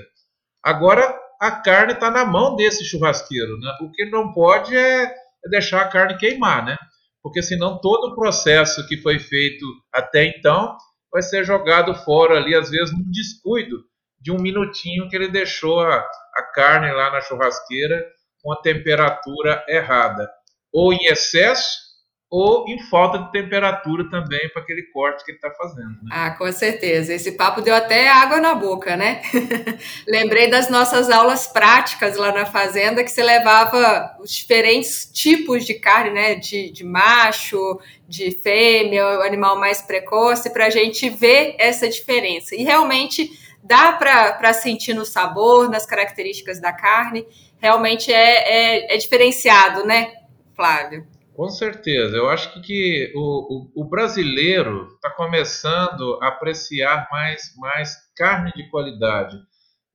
Agora 0.63 1.17
a 1.39 1.51
carne 1.51 1.93
está 1.93 2.09
na 2.09 2.25
mão 2.25 2.55
desse 2.55 2.83
churrasqueiro, 2.83 3.57
né? 3.59 3.71
O 3.81 3.91
que 3.91 4.05
não 4.05 4.33
pode 4.33 4.75
é, 4.75 5.03
é 5.03 5.49
deixar 5.49 5.81
a 5.81 5.87
carne 5.87 6.17
queimar, 6.17 6.65
né? 6.65 6.77
Porque 7.21 7.41
senão 7.41 7.79
todo 7.79 8.11
o 8.11 8.15
processo 8.15 8.85
que 8.87 8.97
foi 8.97 9.19
feito 9.19 9.65
até 9.93 10.25
então 10.25 10.75
vai 11.11 11.21
ser 11.21 11.43
jogado 11.43 11.93
fora 11.95 12.37
ali, 12.37 12.55
às 12.55 12.69
vezes 12.69 12.91
num 12.91 13.09
descuido 13.11 13.83
de 14.19 14.31
um 14.31 14.37
minutinho 14.37 15.07
que 15.07 15.15
ele 15.15 15.29
deixou 15.29 15.79
a, 15.79 15.95
a 16.35 16.43
carne 16.53 16.91
lá 16.91 17.11
na 17.11 17.21
churrasqueira 17.21 18.05
com 18.41 18.51
a 18.51 18.61
temperatura 18.61 19.63
errada, 19.67 20.29
ou 20.73 20.93
em 20.93 21.05
excesso 21.05 21.88
ou 22.31 22.69
em 22.69 22.79
falta 22.89 23.17
de 23.17 23.31
temperatura 23.31 24.07
também 24.07 24.47
para 24.49 24.61
aquele 24.61 24.83
corte 24.83 25.25
que 25.25 25.31
ele 25.31 25.37
está 25.39 25.49
fazendo. 25.49 25.97
Né? 26.03 26.09
Ah, 26.11 26.31
com 26.31 26.51
certeza. 26.51 27.11
Esse 27.11 27.31
papo 27.31 27.59
deu 27.59 27.73
até 27.73 28.07
água 28.07 28.39
na 28.39 28.53
boca, 28.53 28.95
né? 28.95 29.21
Lembrei 30.07 30.47
das 30.47 30.69
nossas 30.69 31.09
aulas 31.09 31.47
práticas 31.47 32.17
lá 32.17 32.31
na 32.31 32.45
fazenda 32.45 33.03
que 33.03 33.09
você 33.09 33.23
levava 33.23 34.15
os 34.19 34.31
diferentes 34.31 35.09
tipos 35.11 35.65
de 35.65 35.73
carne, 35.73 36.11
né? 36.11 36.35
De, 36.35 36.69
de 36.69 36.83
macho, 36.83 37.79
de 38.07 38.29
fêmea, 38.29 39.03
o 39.19 39.21
animal 39.23 39.59
mais 39.59 39.81
precoce, 39.81 40.51
para 40.51 40.67
a 40.67 40.69
gente 40.69 41.09
ver 41.09 41.55
essa 41.57 41.89
diferença. 41.89 42.55
E 42.55 42.63
realmente 42.63 43.31
dá 43.63 43.93
para 43.93 44.53
sentir 44.53 44.93
no 44.93 45.03
sabor, 45.03 45.67
nas 45.67 45.85
características 45.85 46.61
da 46.61 46.71
carne. 46.71 47.25
Realmente 47.57 48.13
é, 48.13 48.83
é, 48.83 48.93
é 48.93 48.97
diferenciado, 48.97 49.83
né, 49.83 50.13
Flávio? 50.55 51.07
Com 51.39 51.47
certeza. 51.47 52.17
Eu 52.17 52.29
acho 52.29 52.51
que, 52.51 52.59
que 52.59 53.13
o, 53.15 53.71
o, 53.79 53.83
o, 53.83 53.89
brasileiro 53.89 54.89
está 54.95 55.09
começando 55.09 56.19
a 56.21 56.27
apreciar 56.27 57.07
mais, 57.09 57.55
mais 57.55 57.95
carne 58.17 58.51
de 58.53 58.69
qualidade. 58.69 59.37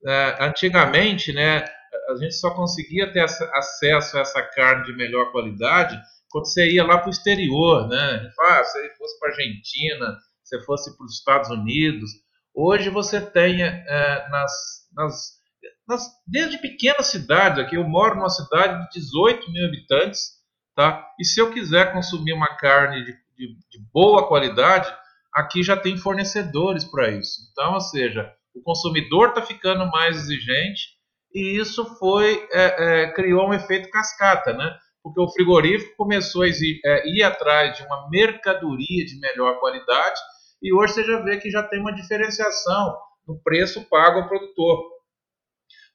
É, 0.07 0.39
antigamente, 0.41 1.35
né, 1.35 1.63
a 2.09 2.17
gente 2.17 2.33
só 2.33 2.49
conseguia 2.55 3.13
ter 3.13 3.21
acesso 3.21 4.17
a 4.17 4.21
essa 4.21 4.41
carne 4.41 4.87
de 4.87 4.97
melhor 4.97 5.33
qualidade 5.33 6.01
quando 6.31 6.47
você 6.47 6.67
ia 6.67 6.83
lá 6.83 6.97
para 6.97 7.09
o 7.09 7.11
exterior. 7.11 7.89
Né? 7.89 8.33
Ah, 8.41 8.65
se 8.65 8.81
você 8.81 8.95
fosse 8.97 9.21
para 9.21 9.29
a 9.29 9.33
Argentina, 9.33 10.19
se 10.43 10.65
fosse 10.65 10.97
para 10.97 11.05
os 11.05 11.19
Estados 11.19 11.51
Unidos. 11.51 12.11
Hoje 12.55 12.89
você 12.89 13.21
tem 13.21 13.63
é, 13.63 14.29
nas, 14.31 14.51
nas, 14.95 16.11
desde 16.27 16.57
pequenas 16.57 17.09
cidades, 17.09 17.59
aqui 17.59 17.77
eu 17.77 17.85
moro 17.87 18.15
numa 18.15 18.31
cidade 18.31 18.83
de 18.85 18.99
18 18.99 19.53
mil 19.53 19.67
habitantes, 19.67 20.43
Tá? 20.75 21.07
E 21.19 21.25
se 21.25 21.41
eu 21.41 21.53
quiser 21.53 21.93
consumir 21.93 22.33
uma 22.33 22.57
carne 22.57 23.05
de, 23.05 23.13
de, 23.37 23.55
de 23.71 23.79
boa 23.93 24.27
qualidade, 24.27 24.93
aqui 25.33 25.63
já 25.63 25.77
tem 25.77 25.97
fornecedores 25.97 26.85
para 26.85 27.11
isso. 27.11 27.49
Então, 27.51 27.75
ou 27.75 27.81
seja, 27.81 28.33
o 28.55 28.63
consumidor 28.63 29.31
está 29.31 29.43
ficando 29.43 29.87
mais 29.91 30.17
exigente 30.17 30.95
e 31.33 31.59
isso 31.59 31.85
foi 31.99 32.47
é, 32.53 33.03
é, 33.03 33.13
criou 33.13 33.49
um 33.49 33.55
efeito 33.55 33.91
cascata, 33.91 34.53
né? 34.53 34.79
Porque 35.03 35.21
o 35.21 35.29
frigorífico 35.29 35.97
começou 35.97 36.43
a 36.43 36.49
ir, 36.49 36.81
é, 36.85 37.09
ir 37.09 37.23
atrás 37.23 37.77
de 37.77 37.83
uma 37.85 38.09
mercadoria 38.09 39.05
de 39.05 39.19
melhor 39.21 39.59
qualidade 39.61 40.21
e 40.63 40.73
hoje 40.73 40.95
você 40.95 41.05
já 41.05 41.21
vê 41.21 41.37
que 41.37 41.51
já 41.51 41.63
tem 41.63 41.81
uma 41.81 41.95
diferenciação 41.95 42.97
no 43.27 43.39
preço 43.43 43.85
pago 43.89 44.21
ao 44.21 44.29
produtor. 44.29 44.83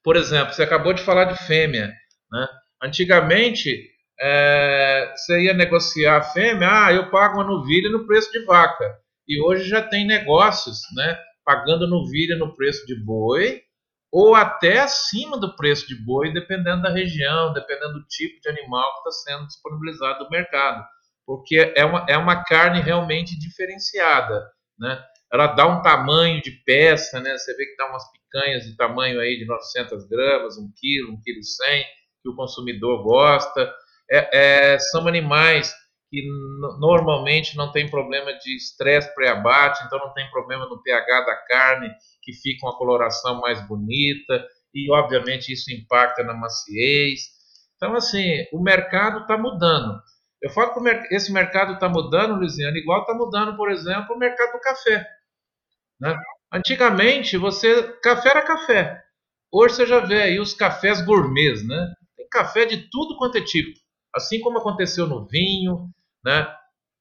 Por 0.03 0.15
exemplo, 0.15 0.53
você 0.53 0.63
acabou 0.63 0.93
de 0.93 1.01
falar 1.01 1.25
de 1.25 1.45
fêmea, 1.45 1.87
né? 2.31 2.47
Antigamente 2.81 3.89
é, 4.21 5.13
você 5.15 5.43
ia 5.43 5.53
negociar 5.53 6.17
a 6.17 6.21
fêmea, 6.21 6.67
ah, 6.69 6.93
eu 6.93 7.09
pago 7.09 7.35
uma 7.35 7.43
novilha 7.43 7.89
no 7.89 8.05
preço 8.05 8.31
de 8.31 8.43
vaca. 8.45 8.99
E 9.27 9.41
hoje 9.41 9.69
já 9.69 9.81
tem 9.81 10.05
negócios, 10.05 10.81
né, 10.95 11.17
pagando 11.45 11.87
novilha 11.87 12.35
no 12.35 12.53
preço 12.55 12.85
de 12.85 12.95
boi, 12.95 13.61
ou 14.11 14.35
até 14.35 14.79
acima 14.79 15.39
do 15.39 15.55
preço 15.55 15.87
de 15.87 15.95
boi, 15.95 16.33
dependendo 16.33 16.81
da 16.81 16.89
região, 16.89 17.53
dependendo 17.53 17.93
do 17.93 18.05
tipo 18.07 18.41
de 18.41 18.49
animal 18.49 18.91
que 18.91 19.09
está 19.09 19.31
sendo 19.31 19.47
disponibilizado 19.47 20.23
no 20.23 20.29
mercado. 20.29 20.83
Porque 21.25 21.73
é 21.75 21.85
uma, 21.85 22.05
é 22.09 22.17
uma 22.17 22.43
carne 22.43 22.81
realmente 22.81 23.37
diferenciada, 23.39 24.51
né? 24.79 24.99
Ela 25.31 25.45
dá 25.45 25.67
um 25.67 25.83
tamanho 25.83 26.41
de 26.41 26.49
peça, 26.65 27.19
né? 27.19 27.37
Você 27.37 27.55
vê 27.55 27.67
que 27.67 27.75
dá 27.77 27.87
umas 27.87 28.03
picanhas 28.11 28.63
de 28.63 28.75
tamanho 28.75 29.19
aí 29.19 29.37
de 29.37 29.45
900 29.45 30.07
gramas, 30.07 30.57
1 30.57 30.71
quilo, 30.75 31.13
1 31.13 31.21
quilo 31.21 31.43
100, 31.43 31.83
que 32.23 32.29
o 32.29 32.35
consumidor 32.35 33.03
gosta 33.03 33.71
é, 34.11 34.73
é, 34.73 34.79
são 34.79 35.07
animais 35.07 35.73
que 36.09 36.27
normalmente 36.79 37.55
não 37.55 37.71
tem 37.71 37.87
problema 37.87 38.33
de 38.33 38.55
estresse 38.55 39.13
pré-abate, 39.13 39.85
então 39.85 39.99
não 39.99 40.11
tem 40.13 40.29
problema 40.31 40.65
no 40.65 40.81
pH 40.81 41.21
da 41.21 41.35
carne, 41.47 41.91
que 42.23 42.33
fica 42.33 42.65
uma 42.65 42.75
coloração 42.75 43.39
mais 43.39 43.65
bonita, 43.67 44.43
e 44.73 44.91
obviamente 44.91 45.53
isso 45.53 45.71
impacta 45.71 46.23
na 46.23 46.33
maciez. 46.33 47.21
Então, 47.75 47.95
assim, 47.95 48.43
o 48.51 48.61
mercado 48.61 49.19
está 49.21 49.37
mudando. 49.37 50.01
Eu 50.41 50.49
falo 50.49 50.73
que 50.73 51.15
esse 51.15 51.31
mercado 51.31 51.73
está 51.73 51.87
mudando, 51.87 52.35
Luiziano, 52.35 52.75
igual 52.75 53.01
está 53.01 53.13
mudando, 53.13 53.55
por 53.55 53.69
exemplo, 53.69 54.15
o 54.15 54.19
mercado 54.19 54.53
do 54.53 54.59
café. 54.59 55.05
Né? 55.99 56.17
Antigamente, 56.51 57.37
você 57.37 57.83
café 58.01 58.29
era 58.29 58.41
café. 58.41 59.03
Hoje 59.51 59.75
você 59.75 59.85
já 59.85 59.99
vê 59.99 60.23
aí 60.23 60.39
os 60.39 60.53
cafés 60.53 61.01
gourmets, 61.01 61.67
né? 61.67 61.93
Tem 62.15 62.27
café 62.29 62.65
de 62.65 62.89
tudo 62.89 63.17
quanto 63.17 63.37
é 63.37 63.41
tipo 63.41 63.77
assim 64.15 64.39
como 64.39 64.59
aconteceu 64.59 65.07
no 65.07 65.25
vinho, 65.25 65.89
né? 66.23 66.47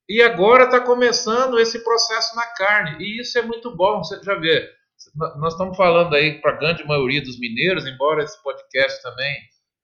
E 0.09 0.23
agora 0.23 0.65
está 0.65 0.81
começando 0.81 1.59
esse 1.59 1.85
processo 1.85 2.35
na 2.35 2.47
carne, 2.55 2.97
e 3.05 3.21
isso 3.21 3.39
é 3.39 3.43
muito 3.43 3.77
bom. 3.77 3.99
Você 3.99 4.23
já 4.23 4.35
vê, 4.35 4.67
nós 5.37 5.53
estamos 5.53 5.77
falando 5.77 6.15
aí 6.15 6.41
para 6.41 6.53
a 6.53 6.57
grande 6.57 6.87
maioria 6.87 7.23
dos 7.23 7.39
mineiros, 7.39 7.87
embora 7.87 8.25
esse 8.25 8.43
podcast 8.43 9.03
também 9.03 9.37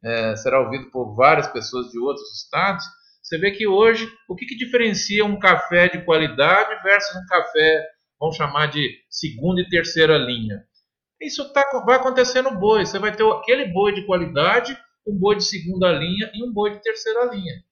é, 0.03 0.37
será 0.37 0.61
ouvido 0.61 0.91
por 0.91 1.15
várias 1.15 1.47
pessoas 1.49 1.91
de 1.91 1.99
outros 1.99 2.43
estados. 2.43 2.85
Você 3.23 3.39
vê 3.39 3.51
que 3.51 3.67
hoje, 3.67 4.11
o 4.29 4.35
que, 4.35 4.47
que 4.47 4.57
diferencia 4.57 5.25
um 5.25 5.39
café 5.39 5.89
de 5.89 6.05
qualidade 6.05 6.83
versus 6.83 7.17
um 7.17 7.27
café, 7.27 7.87
vamos 8.19 8.37
chamar 8.37 8.67
de 8.67 8.99
segunda 9.09 9.61
e 9.61 9.69
terceira 9.69 10.17
linha? 10.17 10.65
Isso 11.21 11.53
tá, 11.53 11.65
vai 11.87 11.97
acontecer 11.97 12.43
no 12.43 12.59
boi. 12.59 12.85
Você 12.85 12.99
vai 12.99 13.15
ter 13.15 13.25
aquele 13.27 13.67
boi 13.67 13.95
de 13.95 14.05
qualidade 14.05 14.77
um 15.07 15.19
boi 15.19 15.37
de 15.37 15.45
segunda 15.45 15.91
linha 15.93 16.31
e 16.35 16.43
um 16.43 16.53
boi 16.53 16.73
de 16.73 16.83
terceira 16.83 17.25
linha. 17.27 17.63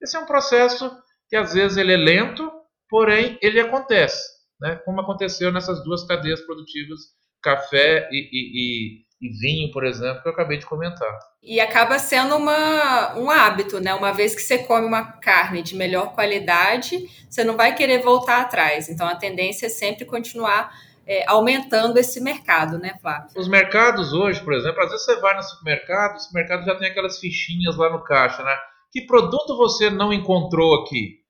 Esse 0.00 0.16
é 0.16 0.20
um 0.20 0.26
processo 0.26 0.90
que 1.28 1.36
às 1.36 1.54
vezes 1.54 1.76
ele 1.76 1.92
é 1.92 1.96
lento, 1.96 2.50
porém 2.88 3.38
ele 3.42 3.60
acontece, 3.60 4.22
né? 4.60 4.76
como 4.84 5.00
aconteceu 5.00 5.52
nessas 5.52 5.82
duas 5.82 6.06
cadeias 6.06 6.40
produtivas, 6.42 7.00
café 7.42 8.08
e, 8.10 8.28
e, 8.32 9.22
e, 9.22 9.28
e 9.28 9.38
vinho, 9.40 9.72
por 9.72 9.84
exemplo, 9.84 10.22
que 10.22 10.28
eu 10.28 10.32
acabei 10.32 10.58
de 10.58 10.66
comentar. 10.66 11.18
E 11.42 11.60
acaba 11.60 11.98
sendo 11.98 12.36
uma, 12.36 13.16
um 13.16 13.30
hábito, 13.30 13.78
né? 13.78 13.94
Uma 13.94 14.12
vez 14.12 14.34
que 14.34 14.42
você 14.42 14.58
come 14.58 14.86
uma 14.86 15.12
carne 15.12 15.62
de 15.62 15.76
melhor 15.76 16.12
qualidade, 16.12 17.08
você 17.30 17.44
não 17.44 17.56
vai 17.56 17.74
querer 17.74 18.02
voltar 18.02 18.40
atrás. 18.40 18.88
Então 18.88 19.06
a 19.06 19.14
tendência 19.14 19.66
é 19.66 19.68
sempre 19.70 20.04
continuar 20.04 20.72
é, 21.06 21.24
aumentando 21.28 21.98
esse 21.98 22.20
mercado, 22.20 22.78
né, 22.78 22.98
Flávio? 23.00 23.30
Os 23.36 23.48
mercados 23.48 24.12
hoje, 24.12 24.42
por 24.42 24.52
exemplo, 24.52 24.82
às 24.82 24.90
vezes 24.90 25.04
você 25.04 25.20
vai 25.20 25.36
no 25.36 25.42
supermercado, 25.42 26.16
o 26.16 26.20
supermercado 26.20 26.64
já 26.64 26.74
tem 26.76 26.90
aquelas 26.90 27.18
fichinhas 27.20 27.76
lá 27.76 27.90
no 27.90 28.02
caixa, 28.02 28.42
né? 28.42 28.56
Que 28.92 29.06
produto 29.06 29.56
você 29.56 29.88
não 29.88 30.12
encontrou 30.12 30.82
aqui? 30.82 31.24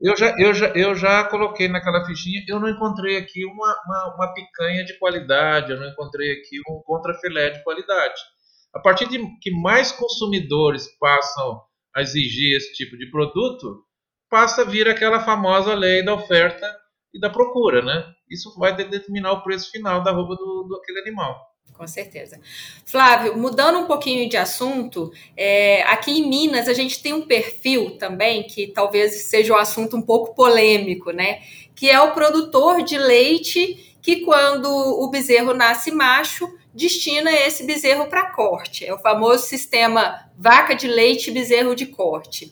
Eu 0.00 0.16
já, 0.16 0.34
eu 0.38 0.52
já, 0.52 0.66
eu 0.68 0.94
já 0.94 1.22
coloquei 1.24 1.68
naquela 1.68 2.04
fichinha, 2.04 2.42
eu 2.48 2.58
não 2.58 2.68
encontrei 2.68 3.18
aqui 3.18 3.44
uma, 3.44 3.80
uma, 3.86 4.14
uma 4.16 4.34
picanha 4.34 4.84
de 4.84 4.98
qualidade, 4.98 5.70
eu 5.70 5.78
não 5.78 5.88
encontrei 5.88 6.32
aqui 6.32 6.58
um 6.68 6.82
contrafilé 6.84 7.50
de 7.50 7.62
qualidade. 7.62 8.20
A 8.74 8.80
partir 8.80 9.08
de 9.08 9.18
que 9.40 9.50
mais 9.50 9.92
consumidores 9.92 10.88
passam 10.98 11.60
a 11.94 12.00
exigir 12.00 12.56
esse 12.56 12.72
tipo 12.72 12.96
de 12.96 13.10
produto, 13.10 13.84
passa 14.30 14.62
a 14.62 14.64
vir 14.64 14.88
aquela 14.88 15.20
famosa 15.20 15.74
lei 15.74 16.02
da 16.02 16.14
oferta 16.14 16.66
e 17.12 17.20
da 17.20 17.30
procura, 17.30 17.82
né? 17.82 18.04
Isso 18.30 18.54
vai 18.58 18.74
determinar 18.74 19.32
o 19.32 19.42
preço 19.42 19.70
final 19.70 20.02
da 20.02 20.12
roupa 20.12 20.34
do, 20.36 20.64
do 20.68 20.76
aquele 20.76 21.00
animal. 21.00 21.52
Com 21.72 21.86
certeza. 21.86 22.38
Flávio, 22.86 23.36
mudando 23.36 23.78
um 23.78 23.86
pouquinho 23.86 24.28
de 24.28 24.36
assunto, 24.36 25.12
é, 25.36 25.82
aqui 25.82 26.12
em 26.12 26.28
Minas 26.28 26.68
a 26.68 26.72
gente 26.72 27.02
tem 27.02 27.12
um 27.12 27.26
perfil 27.26 27.98
também 27.98 28.44
que 28.44 28.68
talvez 28.68 29.30
seja 29.30 29.54
um 29.54 29.56
assunto 29.56 29.96
um 29.96 30.02
pouco 30.02 30.34
polêmico, 30.34 31.10
né? 31.10 31.40
Que 31.74 31.90
é 31.90 32.00
o 32.00 32.12
produtor 32.12 32.82
de 32.82 32.98
leite 32.98 33.96
que 34.02 34.20
quando 34.20 34.68
o 34.68 35.08
bezerro 35.10 35.54
nasce 35.54 35.90
macho, 35.90 36.48
destina 36.74 37.32
esse 37.32 37.64
bezerro 37.64 38.06
para 38.06 38.30
corte. 38.30 38.84
É 38.84 38.92
o 38.92 38.98
famoso 38.98 39.46
sistema 39.46 40.30
vaca 40.36 40.74
de 40.74 40.86
leite 40.86 41.30
bezerro 41.30 41.74
de 41.74 41.86
corte. 41.86 42.50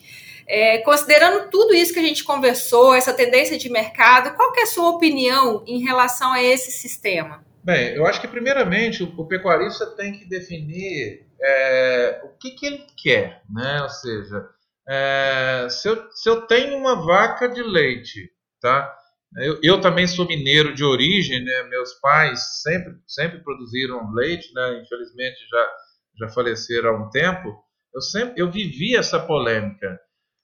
É, 0.53 0.79
considerando 0.79 1.49
tudo 1.49 1.73
isso 1.73 1.93
que 1.93 2.01
a 2.01 2.03
gente 2.03 2.25
conversou, 2.25 2.93
essa 2.93 3.15
tendência 3.15 3.57
de 3.57 3.71
mercado, 3.71 4.35
qual 4.35 4.53
é 4.57 4.63
a 4.63 4.67
sua 4.67 4.91
opinião 4.91 5.65
em 5.65 5.85
relação 5.85 6.33
a 6.33 6.43
esse 6.43 6.73
sistema? 6.73 7.45
Bem, 7.63 7.95
eu 7.95 8.05
acho 8.05 8.21
que 8.21 8.27
primeiramente 8.27 9.05
o, 9.05 9.15
o 9.17 9.29
pecuarista 9.29 9.87
tem 9.95 10.13
que 10.13 10.29
definir 10.29 11.25
é, 11.41 12.21
o 12.25 12.31
que, 12.31 12.51
que, 12.51 12.67
ele 12.67 12.85
quer, 13.01 13.43
né? 13.49 13.81
Ou 13.83 13.89
seja, 13.91 14.45
é, 14.89 15.69
se, 15.71 15.89
eu, 15.89 16.11
se 16.11 16.29
eu 16.29 16.41
tenho 16.49 16.77
uma 16.77 17.07
vaca 17.07 17.49
de 17.49 17.63
leite, 17.63 18.29
tá? 18.61 18.93
Eu, 19.37 19.61
eu, 19.63 19.81
também 19.81 20.09
sou 20.09 20.27
mineiro 20.27 20.75
de 20.75 20.83
origem, 20.83 21.45
né? 21.45 21.63
Meus 21.71 21.93
pais 22.01 22.61
sempre, 22.61 22.95
sempre 23.07 23.39
produziram 23.39 24.13
leite, 24.13 24.53
né? 24.53 24.83
Infelizmente 24.83 25.39
já, 25.49 25.69
já 26.19 26.29
faleceram 26.35 26.91
há 26.91 27.07
um 27.07 27.09
tempo. 27.09 27.57
Eu 27.95 28.01
sempre 28.01 28.43
eu 28.43 28.51
vivi 28.51 28.97
essa 28.97 29.21
polêmica 29.21 29.97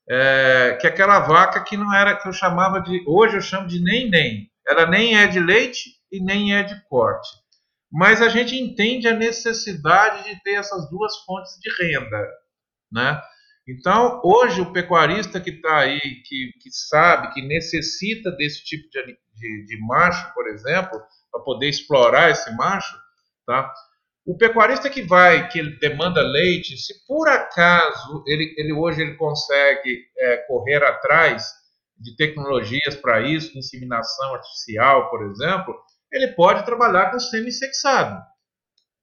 é, 0.09 0.79
que 0.81 0.87
aquela 0.87 1.21
vaca 1.21 1.63
que 1.63 1.77
não 1.77 1.93
era 1.95 2.17
que 2.17 2.29
eu 2.29 2.33
chamava 2.33 2.81
de 2.81 3.03
hoje 3.07 3.37
eu 3.37 3.41
chamo 3.41 3.67
de 3.67 3.83
nem 3.83 4.09
nem 4.09 4.51
ela 4.67 4.87
nem 4.87 5.17
é 5.17 5.27
de 5.27 5.41
leite 5.41 5.91
e 6.11 6.21
nem 6.21 6.55
é 6.55 6.63
de 6.63 6.81
corte. 6.89 7.29
Mas 7.93 8.21
a 8.21 8.29
gente 8.29 8.57
entende 8.57 9.07
a 9.07 9.15
necessidade 9.15 10.25
de 10.25 10.43
ter 10.43 10.55
essas 10.55 10.89
duas 10.91 11.17
fontes 11.25 11.53
de 11.61 11.71
renda 11.83 12.29
né? 12.91 13.21
Então 13.69 14.21
hoje 14.25 14.61
o 14.61 14.73
pecuarista 14.73 15.41
que 15.41 15.51
está 15.51 15.79
aí 15.79 16.01
que, 16.01 16.53
que 16.61 16.71
sabe 16.71 17.33
que 17.35 17.43
necessita 17.43 18.31
desse 18.33 18.65
tipo 18.65 18.89
de, 18.91 19.19
de, 19.35 19.67
de 19.67 19.87
macho 19.87 20.33
por 20.35 20.47
exemplo 20.49 21.01
para 21.33 21.41
poder 21.43 21.69
explorar 21.69 22.31
esse 22.31 22.55
macho 22.57 22.97
tá 23.45 23.73
o 24.27 24.37
pecuarista 24.37 24.91
que 24.91 25.03
vai, 25.03 25.49
que 25.49 25.61
ele 25.61 25.79
demanda 25.79 26.21
leite, 26.21 26.77
se 26.77 27.07
por 27.07 27.29
acaso 27.29 28.25
ele, 28.27 28.53
ele 28.59 28.73
hoje 28.73 29.01
ele 29.01 29.15
consegue 29.15 30.05
é, 30.19 30.37
correr 30.49 30.83
atrás 30.83 31.47
de 31.97 32.17
tecnologias 32.17 32.97
para 32.97 33.21
isso, 33.21 33.57
inseminação 33.57 34.35
artificial, 34.35 35.09
por 35.11 35.23
exemplo, 35.31 35.73
ele 36.13 36.29
pode 36.29 36.65
trabalhar 36.65 37.13
com 37.13 37.21
semi-sexado. 37.21 38.21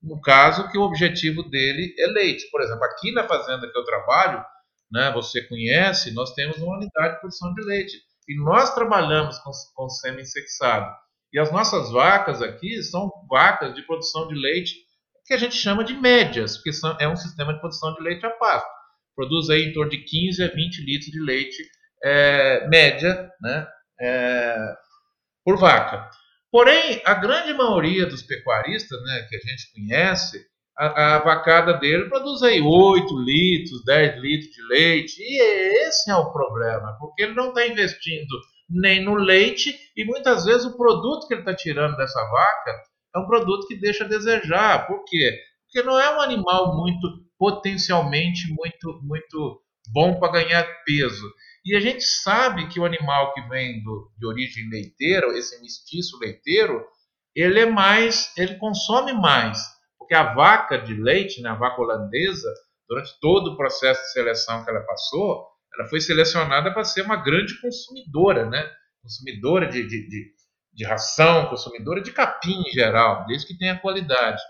No 0.02 0.20
caso 0.20 0.70
que 0.70 0.78
o 0.78 0.82
objetivo 0.82 1.44
dele 1.44 1.96
é 1.98 2.08
leite. 2.08 2.52
Por 2.52 2.62
exemplo, 2.62 2.84
aqui 2.84 3.14
na 3.14 3.26
fazenda 3.26 3.72
que 3.72 3.78
eu 3.78 3.86
trabalho, 3.86 4.44
né, 4.92 5.10
você 5.14 5.42
conhece, 5.48 6.14
nós 6.14 6.34
temos 6.34 6.58
uma 6.58 6.76
unidade 6.76 7.16
de 7.16 7.22
produção 7.22 7.54
de 7.54 7.64
leite. 7.64 7.98
E 8.28 8.38
nós 8.38 8.76
trabalhamos 8.76 9.40
com, 9.40 9.52
com 9.74 9.88
semi-sexado. 9.88 10.94
E 11.32 11.40
as 11.40 11.50
nossas 11.50 11.92
vacas 11.92 12.42
aqui 12.42 12.84
são 12.84 13.10
vacas 13.30 13.74
de 13.74 13.82
produção 13.84 14.28
de 14.28 14.36
leite 14.36 14.76
que 15.26 15.34
a 15.34 15.38
gente 15.38 15.56
chama 15.56 15.84
de 15.84 15.94
médias, 15.94 16.58
porque 16.58 16.74
são, 16.74 16.96
é 17.00 17.08
um 17.08 17.16
sistema 17.16 17.54
de 17.54 17.60
produção 17.60 17.94
de 17.94 18.02
leite 18.02 18.26
a 18.26 18.30
pasto. 18.32 18.70
Produz 19.16 19.50
aí 19.50 19.70
em 19.70 19.74
torno 19.74 19.92
de 19.92 20.00
15 20.00 20.44
a 20.44 20.48
20 20.48 20.86
litros 20.86 21.12
de 21.12 21.20
leite 21.20 21.64
é, 22.04 22.68
média 22.68 23.32
né, 23.42 23.68
é, 24.02 24.58
por 25.46 25.58
vaca. 25.58 26.10
Porém, 26.52 27.02
a 27.06 27.14
grande 27.14 27.54
maioria 27.54 28.06
dos 28.06 28.22
pecuaristas 28.22 29.02
né, 29.04 29.28
que 29.30 29.36
a 29.36 29.40
gente 29.40 29.72
conhece, 29.74 30.46
a, 30.78 31.16
a 31.16 31.20
vacada 31.20 31.74
dele 31.74 32.10
produz 32.10 32.44
aí 32.44 32.62
8 32.62 33.18
litros, 33.20 33.84
10 33.86 34.22
litros 34.22 34.52
de 34.52 34.62
leite, 34.68 35.16
e 35.20 35.88
esse 35.88 36.12
é 36.12 36.16
o 36.16 36.32
problema, 36.32 36.98
porque 37.00 37.24
ele 37.24 37.34
não 37.34 37.50
está 37.50 37.66
investindo 37.66 38.40
nem 38.70 39.04
no 39.04 39.16
leite, 39.16 39.76
e 39.96 40.04
muitas 40.06 40.46
vezes 40.46 40.66
o 40.66 40.76
produto 40.78 41.28
que 41.28 41.34
ele 41.34 41.42
está 41.42 41.56
tirando 41.56 41.96
dessa 41.96 42.20
vaca 42.30 42.82
é 43.16 43.20
um 43.20 43.28
produto 43.28 43.68
que 43.68 43.76
deixa 43.76 44.06
a 44.06 44.08
desejar. 44.08 44.88
Por 44.88 45.04
quê? 45.06 45.40
Porque 45.66 45.86
não 45.86 46.00
é 46.00 46.16
um 46.16 46.22
animal 46.22 46.76
muito 46.76 47.08
potencialmente 47.38 48.54
muito 48.54 49.02
muito 49.04 49.62
bom 49.92 50.20
para 50.20 50.32
ganhar 50.32 50.64
peso. 50.86 51.30
E 51.66 51.76
a 51.76 51.80
gente 51.80 52.04
sabe 52.04 52.68
que 52.68 52.80
o 52.80 52.86
animal 52.86 53.34
que 53.34 53.42
vem 53.48 53.84
do, 53.84 54.12
de 54.18 54.26
origem 54.26 54.70
leiteira, 54.70 55.28
esse 55.38 55.60
mestiço 55.62 56.18
leiteiro, 56.20 56.86
ele 57.36 57.60
é 57.60 57.66
mais, 57.66 58.32
ele 58.38 58.56
consome 58.56 59.14
mais, 59.14 59.60
porque 59.98 60.14
a 60.14 60.34
vaca 60.34 60.78
de 60.78 60.94
leite, 60.94 61.42
né, 61.42 61.50
a 61.50 61.56
vaca 61.56 61.82
holandesa, 61.82 62.54
durante 62.88 63.18
todo 63.20 63.52
o 63.52 63.58
processo 63.58 64.02
de 64.02 64.12
seleção 64.12 64.64
que 64.64 64.70
ela 64.70 64.82
passou, 64.82 65.48
ela 65.78 65.88
foi 65.88 66.00
selecionada 66.00 66.72
para 66.72 66.84
ser 66.84 67.02
uma 67.02 67.16
grande 67.16 67.60
consumidora, 67.60 68.48
né? 68.48 68.70
Consumidora 69.02 69.68
de, 69.68 69.82
de, 69.88 70.08
de, 70.08 70.34
de 70.74 70.86
ração, 70.86 71.48
consumidora 71.48 72.02
de 72.02 72.12
capim 72.12 72.62
em 72.68 72.72
geral, 72.72 73.26
desde 73.26 73.48
que 73.48 73.58
tenha 73.58 73.80
qualidade. 73.80 74.42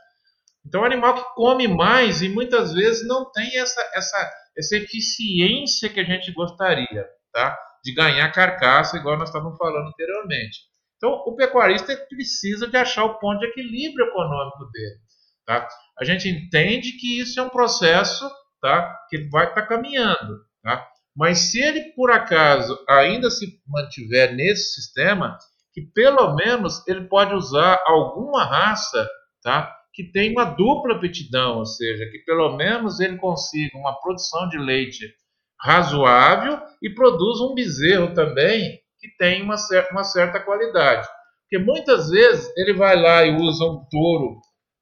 Então, 0.65 0.81
é 0.81 0.83
um 0.83 0.91
animal 0.91 1.15
que 1.15 1.35
come 1.35 1.67
mais 1.67 2.21
e 2.21 2.29
muitas 2.29 2.73
vezes 2.73 3.05
não 3.05 3.29
tem 3.31 3.57
essa, 3.57 3.81
essa, 3.93 4.33
essa 4.57 4.77
eficiência 4.77 5.89
que 5.89 5.99
a 5.99 6.05
gente 6.05 6.31
gostaria, 6.31 7.05
tá? 7.33 7.57
De 7.83 7.93
ganhar 7.93 8.31
carcaça, 8.31 8.97
igual 8.97 9.17
nós 9.17 9.27
estávamos 9.29 9.57
falando 9.57 9.89
anteriormente. 9.89 10.59
Então, 10.95 11.11
o 11.25 11.35
pecuarista 11.35 11.93
precisa 12.09 12.65
de 12.65 12.77
achar 12.77 13.03
o 13.03 13.19
ponto 13.19 13.39
de 13.39 13.47
equilíbrio 13.47 14.07
econômico 14.07 14.65
dele, 14.71 14.99
tá? 15.45 15.67
A 15.99 16.05
gente 16.05 16.29
entende 16.29 16.93
que 16.93 17.19
isso 17.19 17.37
é 17.41 17.43
um 17.43 17.49
processo, 17.49 18.29
tá? 18.61 18.97
Que 19.09 19.17
ele 19.17 19.29
vai 19.29 19.49
estar 19.49 19.63
tá 19.63 19.67
caminhando, 19.67 20.39
tá? 20.61 20.87
Mas 21.13 21.39
se 21.39 21.61
ele, 21.61 21.91
por 21.93 22.09
acaso, 22.09 22.79
ainda 22.87 23.29
se 23.29 23.61
mantiver 23.67 24.33
nesse 24.33 24.75
sistema, 24.75 25.37
que 25.73 25.81
pelo 25.81 26.35
menos 26.35 26.87
ele 26.87 27.07
pode 27.07 27.33
usar 27.33 27.79
alguma 27.85 28.45
raça, 28.45 29.07
tá? 29.41 29.75
Que 29.93 30.03
tem 30.03 30.31
uma 30.31 30.45
dupla 30.45 30.95
aptidão, 30.95 31.57
ou 31.57 31.65
seja, 31.65 32.05
que 32.11 32.19
pelo 32.19 32.55
menos 32.55 32.99
ele 32.99 33.17
consiga 33.17 33.77
uma 33.77 33.99
produção 33.99 34.47
de 34.49 34.57
leite 34.57 35.13
razoável 35.59 36.59
e 36.81 36.89
produza 36.89 37.43
um 37.43 37.55
bezerro 37.55 38.13
também 38.13 38.79
que 38.99 39.09
tem 39.17 39.41
uma 39.41 39.57
certa, 39.57 39.91
uma 39.91 40.03
certa 40.03 40.39
qualidade. 40.39 41.07
Porque 41.43 41.63
muitas 41.63 42.09
vezes 42.09 42.51
ele 42.57 42.73
vai 42.73 42.99
lá 42.99 43.25
e 43.25 43.35
usa 43.35 43.65
um 43.65 43.85
touro, 43.89 44.39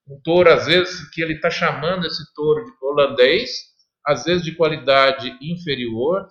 um 0.08 0.20
touro 0.24 0.52
às 0.52 0.66
vezes 0.66 1.10
que 1.10 1.22
ele 1.22 1.34
está 1.34 1.50
chamando 1.50 2.06
esse 2.06 2.34
touro 2.34 2.64
de 2.64 2.72
holandês, 2.82 3.52
às 4.06 4.24
vezes 4.24 4.44
de 4.44 4.56
qualidade 4.56 5.38
inferior, 5.42 6.28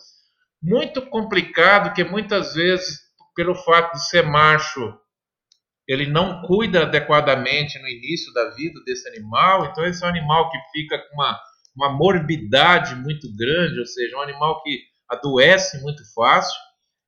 muito 0.62 1.03
complicado, 1.03 1.94
que 1.94 2.05
muitas 2.05 2.55
vezes 2.55 3.10
pelo 3.35 3.55
fato 3.55 3.95
de 3.95 4.09
ser 4.09 4.23
macho, 4.23 4.99
ele 5.87 6.07
não 6.07 6.43
cuida 6.43 6.83
adequadamente 6.83 7.79
no 7.81 7.88
início 7.88 8.33
da 8.33 8.51
vida 8.51 8.81
desse 8.85 9.09
animal, 9.09 9.66
então 9.66 9.85
esse 9.85 10.03
é 10.03 10.07
um 10.07 10.11
animal 10.11 10.51
que 10.51 10.59
fica 10.73 10.99
com 10.99 11.14
uma, 11.14 11.40
uma 11.75 11.93
morbidade 11.93 12.95
muito 12.95 13.27
grande, 13.37 13.79
ou 13.79 13.87
seja, 13.87 14.16
um 14.16 14.23
animal 14.23 14.62
que 14.62 14.79
adoece 15.09 15.83
muito 15.83 16.03
fácil, 16.14 16.57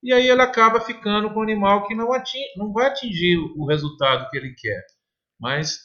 e 0.02 0.12
aí 0.12 0.28
ele 0.28 0.42
acaba 0.42 0.80
ficando 0.80 1.32
com 1.32 1.38
um 1.38 1.44
animal 1.44 1.86
que 1.86 1.94
não, 1.94 2.12
ating, 2.12 2.42
não 2.56 2.72
vai 2.72 2.88
atingir 2.88 3.38
o 3.38 3.64
resultado 3.66 4.28
que 4.30 4.36
ele 4.36 4.52
quer. 4.58 4.82
Mas 5.38 5.78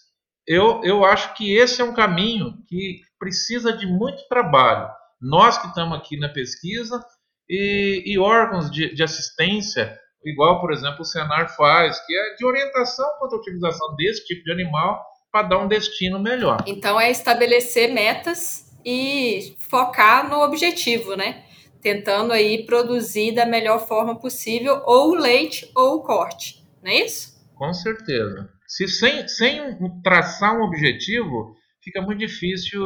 eu, 0.48 0.82
eu 0.84 1.06
acho 1.06 1.36
que 1.36 1.56
esse 1.56 1.82
é 1.82 1.84
um 1.84 1.94
caminho 1.94 2.64
que 2.68 3.02
precisa 3.20 3.72
de 3.72 3.86
muito 3.86 4.28
trabalho. 4.28 4.90
Nós 5.22 5.58
que 5.60 5.68
estamos 5.68 5.98
aqui 5.98 6.18
na 6.18 6.30
pesquisa 6.30 7.04
e, 7.48 8.04
e 8.06 8.18
órgãos 8.18 8.72
de, 8.72 8.94
de 8.94 9.04
assistência 9.04 10.00
igual, 10.24 10.60
por 10.60 10.72
exemplo, 10.72 11.02
o 11.02 11.06
Senar 11.06 11.56
faz, 11.56 12.00
que 12.06 12.14
é 12.14 12.36
de 12.36 12.46
orientação 12.46 13.08
quanto 13.20 13.36
à 13.36 13.38
utilização 13.40 13.96
desse 13.96 14.26
tipo 14.26 14.44
de 14.44 14.52
animal 14.52 15.04
para 15.32 15.48
dar 15.48 15.60
um 15.60 15.68
destino 15.68 16.20
melhor. 16.20 16.64
Então 16.66 17.00
é 17.00 17.12
estabelecer 17.12 17.94
metas 17.94 18.66
e 18.86 19.56
focar 19.70 20.30
no 20.30 20.42
objetivo, 20.42 21.16
né? 21.16 21.44
Tentando 21.82 22.34
aí 22.34 22.66
produzir 22.66 23.34
da 23.34 23.46
melhor 23.46 23.88
forma 23.88 24.20
possível 24.20 24.82
ou 24.86 25.12
o 25.12 25.16
leite 25.16 25.70
ou 25.76 25.96
o 25.96 26.04
corte, 26.04 26.64
não 26.82 26.92
é 26.92 27.06
isso? 27.06 27.38
Com 27.56 27.74
certeza. 27.74 28.50
Se 28.68 28.88
sem, 28.88 29.28
sem 29.28 29.78
traçar 30.04 30.58
um 30.58 30.64
objetivo, 30.64 31.56
fica 31.84 32.02
muito 32.02 32.20
difícil 32.20 32.82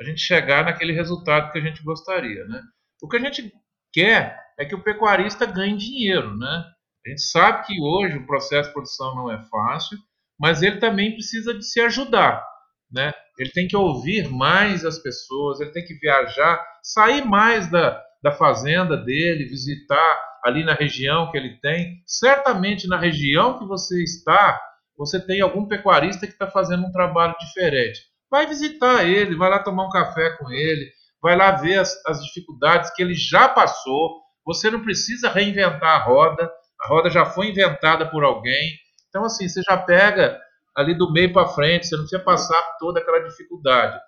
a 0.00 0.04
gente 0.04 0.20
chegar 0.20 0.64
naquele 0.64 0.92
resultado 0.92 1.50
que 1.52 1.58
a 1.58 1.62
gente 1.62 1.82
gostaria, 1.82 2.44
né? 2.44 2.60
O 3.02 3.08
que 3.08 3.16
a 3.16 3.20
gente 3.20 3.52
quer 3.92 4.38
é 4.58 4.64
que 4.64 4.74
o 4.74 4.82
pecuarista 4.82 5.46
ganhe 5.46 5.76
dinheiro, 5.76 6.36
né? 6.36 6.64
A 7.06 7.08
gente 7.08 7.22
sabe 7.22 7.66
que 7.66 7.80
hoje 7.80 8.18
o 8.18 8.26
processo 8.26 8.68
de 8.68 8.74
produção 8.74 9.14
não 9.14 9.30
é 9.30 9.42
fácil, 9.44 9.96
mas 10.38 10.62
ele 10.62 10.78
também 10.78 11.12
precisa 11.12 11.54
de 11.54 11.64
se 11.64 11.80
ajudar, 11.80 12.44
né? 12.90 13.12
Ele 13.38 13.50
tem 13.50 13.66
que 13.66 13.76
ouvir 13.76 14.28
mais 14.28 14.84
as 14.84 14.98
pessoas, 14.98 15.60
ele 15.60 15.70
tem 15.70 15.84
que 15.84 15.94
viajar, 15.94 16.62
sair 16.82 17.24
mais 17.24 17.70
da, 17.70 18.02
da 18.22 18.32
fazenda 18.32 18.96
dele, 18.98 19.46
visitar 19.46 20.20
ali 20.44 20.62
na 20.62 20.74
região 20.74 21.30
que 21.30 21.38
ele 21.38 21.58
tem. 21.60 22.02
Certamente 22.06 22.86
na 22.86 22.98
região 22.98 23.58
que 23.58 23.64
você 23.64 24.02
está, 24.02 24.60
você 24.96 25.18
tem 25.24 25.40
algum 25.40 25.66
pecuarista 25.66 26.26
que 26.26 26.34
está 26.34 26.50
fazendo 26.50 26.86
um 26.86 26.92
trabalho 26.92 27.34
diferente. 27.40 28.00
Vai 28.30 28.46
visitar 28.46 29.04
ele, 29.04 29.36
vai 29.36 29.48
lá 29.48 29.58
tomar 29.62 29.86
um 29.86 29.90
café 29.90 30.36
com 30.36 30.50
ele, 30.50 30.90
vai 31.22 31.36
lá 31.36 31.52
ver 31.52 31.78
as, 31.78 31.94
as 32.06 32.24
dificuldades 32.24 32.90
que 32.94 33.02
ele 33.02 33.14
já 33.14 33.48
passou. 33.48 34.22
Você 34.44 34.70
não 34.70 34.82
precisa 34.82 35.28
reinventar 35.28 36.00
a 36.00 36.04
roda, 36.04 36.50
a 36.80 36.88
roda 36.88 37.10
já 37.10 37.26
foi 37.26 37.48
inventada 37.48 38.10
por 38.10 38.24
alguém. 38.24 38.72
Então, 39.08 39.24
assim, 39.24 39.48
você 39.48 39.62
já 39.62 39.76
pega 39.76 40.40
ali 40.76 40.96
do 40.96 41.12
meio 41.12 41.32
para 41.32 41.48
frente, 41.48 41.86
você 41.86 41.96
não 41.96 42.04
precisa 42.04 42.22
passar 42.22 42.60
toda 42.78 43.00
aquela 43.00 43.20
dificuldade. 43.20 43.98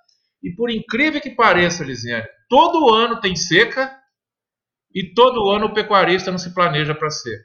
E 0.43 0.51
por 0.55 0.71
incrível 0.71 1.21
que 1.21 1.31
pareça, 1.31 1.85
Lisiane, 1.85 2.27
todo 2.49 2.93
ano 2.93 3.21
tem 3.21 3.37
seca 3.37 3.97
e 4.95 5.13
todo 5.15 5.51
ano 5.51 5.67
o 5.67 5.75
pecuarista 5.75 6.31
não 6.31 6.39
se 6.39 6.53
planeja 6.53 6.95
para 6.95 7.11
seca. 7.11 7.45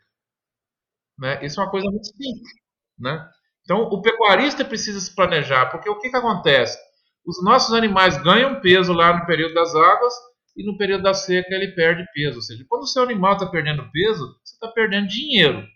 Né? 1.17 1.45
Isso 1.45 1.59
é 1.59 1.63
uma 1.63 1.69
coisa 1.69 1.89
muito 1.89 2.07
simples. 2.07 2.51
Né? 2.97 3.29
Então, 3.63 3.81
o 3.81 4.01
pecuarista 4.01 4.63
precisa 4.63 4.99
se 4.99 5.13
planejar, 5.13 5.67
porque 5.67 5.89
o 5.89 5.99
que, 5.99 6.09
que 6.09 6.15
acontece? 6.15 6.77
Os 7.27 7.43
nossos 7.43 7.73
animais 7.73 8.17
ganham 8.23 8.61
peso 8.61 8.93
lá 8.93 9.19
no 9.19 9.25
período 9.25 9.53
das 9.53 9.75
águas 9.75 10.13
e 10.55 10.65
no 10.65 10.77
período 10.77 11.03
da 11.03 11.13
seca 11.13 11.53
ele 11.53 11.73
perde 11.73 12.05
peso. 12.13 12.37
Ou 12.37 12.41
seja, 12.41 12.65
quando 12.67 12.83
o 12.83 12.87
seu 12.87 13.03
animal 13.03 13.33
está 13.33 13.45
perdendo 13.45 13.91
peso, 13.91 14.25
você 14.43 14.53
está 14.53 14.69
perdendo 14.69 15.07
dinheiro 15.07 15.67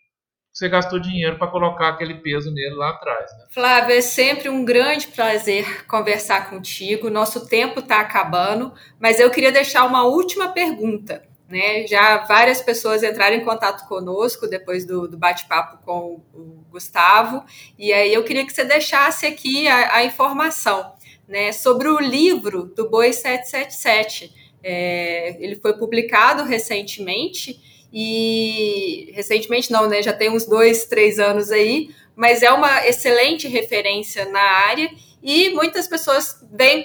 você 0.54 0.68
gastou 0.68 1.00
dinheiro 1.00 1.38
para 1.38 1.48
colocar 1.48 1.90
aquele 1.90 2.16
peso 2.16 2.52
nele 2.54 2.76
lá 2.76 2.90
atrás. 2.90 3.32
Né? 3.32 3.46
Flávio, 3.52 3.96
é 3.96 4.02
sempre 4.02 4.50
um 4.50 4.66
grande 4.66 5.08
prazer 5.08 5.86
conversar 5.88 6.50
contigo. 6.50 7.10
Nosso 7.10 7.48
tempo 7.48 7.80
está 7.80 8.02
acabando, 8.02 8.74
mas 9.00 9.20
eu 9.20 9.30
queria 9.30 9.52
deixar 9.52 9.86
uma 9.86 10.04
última 10.04 10.50
pergunta. 10.50 11.24
Né? 11.48 11.88
Já 11.88 12.18
várias 12.26 12.62
pessoas 12.62 13.02
entraram 13.02 13.36
em 13.36 13.46
contato 13.46 13.88
conosco 13.88 14.48
depois 14.48 14.86
do, 14.86 15.08
do 15.08 15.18
bate-papo 15.18 15.84
com 15.86 16.22
o 16.34 16.66
Gustavo, 16.70 17.44
e 17.78 17.92
aí 17.92 18.14
eu 18.14 18.24
queria 18.24 18.46
que 18.46 18.54
você 18.54 18.64
deixasse 18.64 19.26
aqui 19.26 19.68
a, 19.68 19.98
a 19.98 20.06
informação 20.06 20.94
né, 21.28 21.52
sobre 21.52 21.88
o 21.88 22.00
livro 22.00 22.66
do 22.76 22.90
Boi 22.90 23.14
777. 23.14 24.34
É, 24.64 25.38
ele 25.40 25.56
foi 25.56 25.74
publicado 25.74 26.44
recentemente 26.44 27.60
e 27.92 29.12
recentemente 29.14 29.72
não, 29.72 29.88
né? 29.88 30.02
Já 30.02 30.14
tem 30.14 30.30
uns 30.30 30.46
dois, 30.46 30.86
três 30.86 31.20
anos 31.20 31.52
aí, 31.52 31.90
mas 32.16 32.44
é 32.44 32.52
uma 32.52 32.86
excelente 32.88 33.48
referência 33.48 34.26
na 34.26 34.42
área 34.42 34.90
e 35.24 35.50
muitas 35.50 35.88
pessoas 35.88 36.44
têm, 36.58 36.84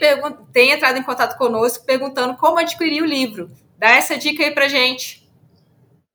têm 0.53 0.71
entrado 0.73 0.99
em 0.99 1.03
contato 1.03 1.39
conosco 1.39 1.85
perguntando 1.85 2.37
como 2.37 2.59
adquirir 2.59 3.03
o 3.03 3.07
livro. 3.07 3.51
Dá 3.79 3.91
essa 3.91 4.17
dica 4.17 4.43
aí 4.43 4.51
pra 4.53 4.69
gente. 4.69 5.26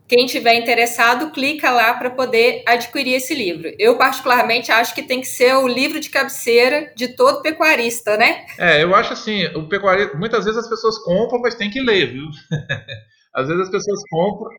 quem 0.06 0.26
tiver 0.26 0.56
interessado, 0.56 1.30
clica 1.30 1.70
lá 1.70 1.94
para 1.94 2.10
poder 2.10 2.62
adquirir 2.68 3.14
esse 3.14 3.34
livro. 3.34 3.72
Eu, 3.78 3.96
particularmente, 3.96 4.70
acho 4.70 4.94
que 4.94 5.02
tem 5.02 5.22
que 5.22 5.26
ser 5.26 5.54
o 5.54 5.66
livro 5.66 5.98
de 5.98 6.10
cabeceira 6.10 6.92
de 6.94 7.16
todo 7.16 7.40
pecuarista, 7.40 8.18
né? 8.18 8.44
É, 8.58 8.82
eu 8.82 8.94
acho 8.94 9.14
assim, 9.14 9.46
o 9.54 9.66
pecuarista, 9.66 10.14
muitas 10.18 10.44
vezes 10.44 10.60
as 10.60 10.68
pessoas 10.68 10.98
compram, 10.98 11.40
mas 11.40 11.54
tem 11.54 11.70
que 11.70 11.80
ler, 11.80 12.12
viu? 12.12 12.26
Às 13.34 13.48
vezes 13.48 13.62
as 13.62 13.70
pessoas 13.70 14.02
compram 14.10 14.50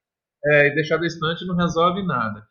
é, 0.45 0.67
e 0.67 0.75
deixar 0.75 0.97
da 0.97 1.07
estante 1.07 1.45
não 1.45 1.55
resolve 1.55 2.03
nada. 2.03 2.45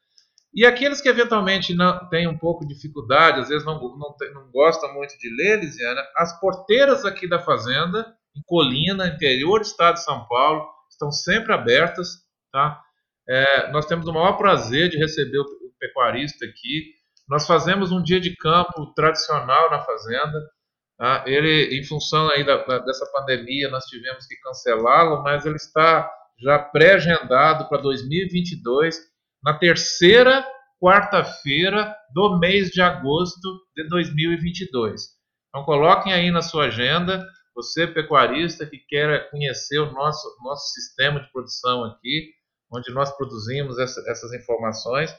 E 0.54 0.64
aqueles 0.64 1.00
que 1.00 1.08
eventualmente 1.08 1.74
não 1.74 2.08
têm 2.08 2.26
um 2.26 2.38
pouco 2.38 2.66
de 2.66 2.74
dificuldade, 2.74 3.40
às 3.40 3.48
vezes 3.48 3.66
não, 3.66 3.78
não, 3.78 4.16
não 4.34 4.50
gostam 4.50 4.92
muito 4.94 5.16
de 5.18 5.28
ler, 5.36 5.60
Lisiana, 5.60 6.02
as 6.16 6.40
porteiras 6.40 7.04
aqui 7.04 7.28
da 7.28 7.38
fazenda, 7.38 8.06
em 8.34 8.42
Colina, 8.46 9.06
interior 9.06 9.60
do 9.60 9.66
estado 9.66 9.94
de 9.94 10.04
São 10.04 10.26
Paulo, 10.26 10.66
estão 10.90 11.10
sempre 11.10 11.52
abertas, 11.52 12.08
tá? 12.50 12.80
É, 13.28 13.70
nós 13.72 13.86
temos 13.86 14.06
o 14.06 14.12
maior 14.12 14.34
prazer 14.38 14.88
de 14.88 14.96
receber 14.98 15.38
o 15.38 15.46
pecuarista 15.78 16.44
aqui. 16.44 16.94
Nós 17.28 17.46
fazemos 17.46 17.90
um 17.90 18.02
dia 18.02 18.20
de 18.20 18.36
campo 18.36 18.92
tradicional 18.94 19.70
na 19.70 19.80
fazenda. 19.80 20.50
Tá? 20.96 21.24
Ele, 21.26 21.76
em 21.78 21.84
função 21.84 22.30
aí 22.30 22.44
da, 22.44 22.64
da, 22.64 22.78
dessa 22.78 23.04
pandemia, 23.12 23.68
nós 23.68 23.84
tivemos 23.84 24.26
que 24.26 24.36
cancelá-lo, 24.36 25.22
mas 25.22 25.44
ele 25.44 25.56
está 25.56 26.10
já 26.38 26.58
pré-agendado 26.58 27.68
para 27.68 27.80
2022, 27.82 28.98
na 29.42 29.54
terceira 29.54 30.46
quarta-feira 30.80 31.94
do 32.12 32.38
mês 32.38 32.68
de 32.70 32.80
agosto 32.80 33.60
de 33.74 33.88
2022. 33.88 35.02
Então 35.48 35.64
coloquem 35.64 36.12
aí 36.12 36.30
na 36.30 36.42
sua 36.42 36.66
agenda, 36.66 37.24
você 37.54 37.86
pecuarista 37.86 38.66
que 38.66 38.78
quer 38.78 39.30
conhecer 39.30 39.78
o 39.78 39.92
nosso, 39.92 40.28
nosso 40.44 40.72
sistema 40.74 41.20
de 41.20 41.30
produção 41.32 41.84
aqui, 41.84 42.30
onde 42.70 42.92
nós 42.92 43.10
produzimos 43.16 43.78
essa, 43.78 44.02
essas 44.10 44.32
informações. 44.34 45.10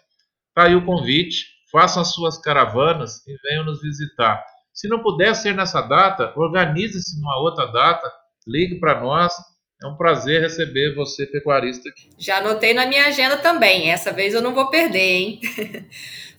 Está 0.49 0.65
aí 0.67 0.75
o 0.75 0.85
convite, 0.85 1.45
façam 1.71 2.01
as 2.01 2.13
suas 2.13 2.37
caravanas 2.37 3.25
e 3.25 3.35
venham 3.47 3.65
nos 3.65 3.81
visitar. 3.81 4.43
Se 4.73 4.87
não 4.87 5.01
puder 5.01 5.33
ser 5.33 5.55
nessa 5.55 5.81
data, 5.81 6.33
organize-se 6.35 7.19
numa 7.19 7.39
outra 7.39 7.65
data, 7.65 8.11
ligue 8.45 8.79
para 8.79 9.01
nós. 9.01 9.33
É 9.81 9.87
um 9.87 9.95
prazer 9.95 10.41
receber 10.41 10.95
você, 10.95 11.25
pecuarista. 11.25 11.89
Aqui. 11.89 12.09
Já 12.17 12.37
anotei 12.37 12.73
na 12.73 12.85
minha 12.85 13.05
agenda 13.05 13.37
também. 13.37 13.91
Essa 13.91 14.11
vez 14.11 14.33
eu 14.33 14.41
não 14.41 14.53
vou 14.53 14.69
perder, 14.69 14.99
hein? 14.99 15.41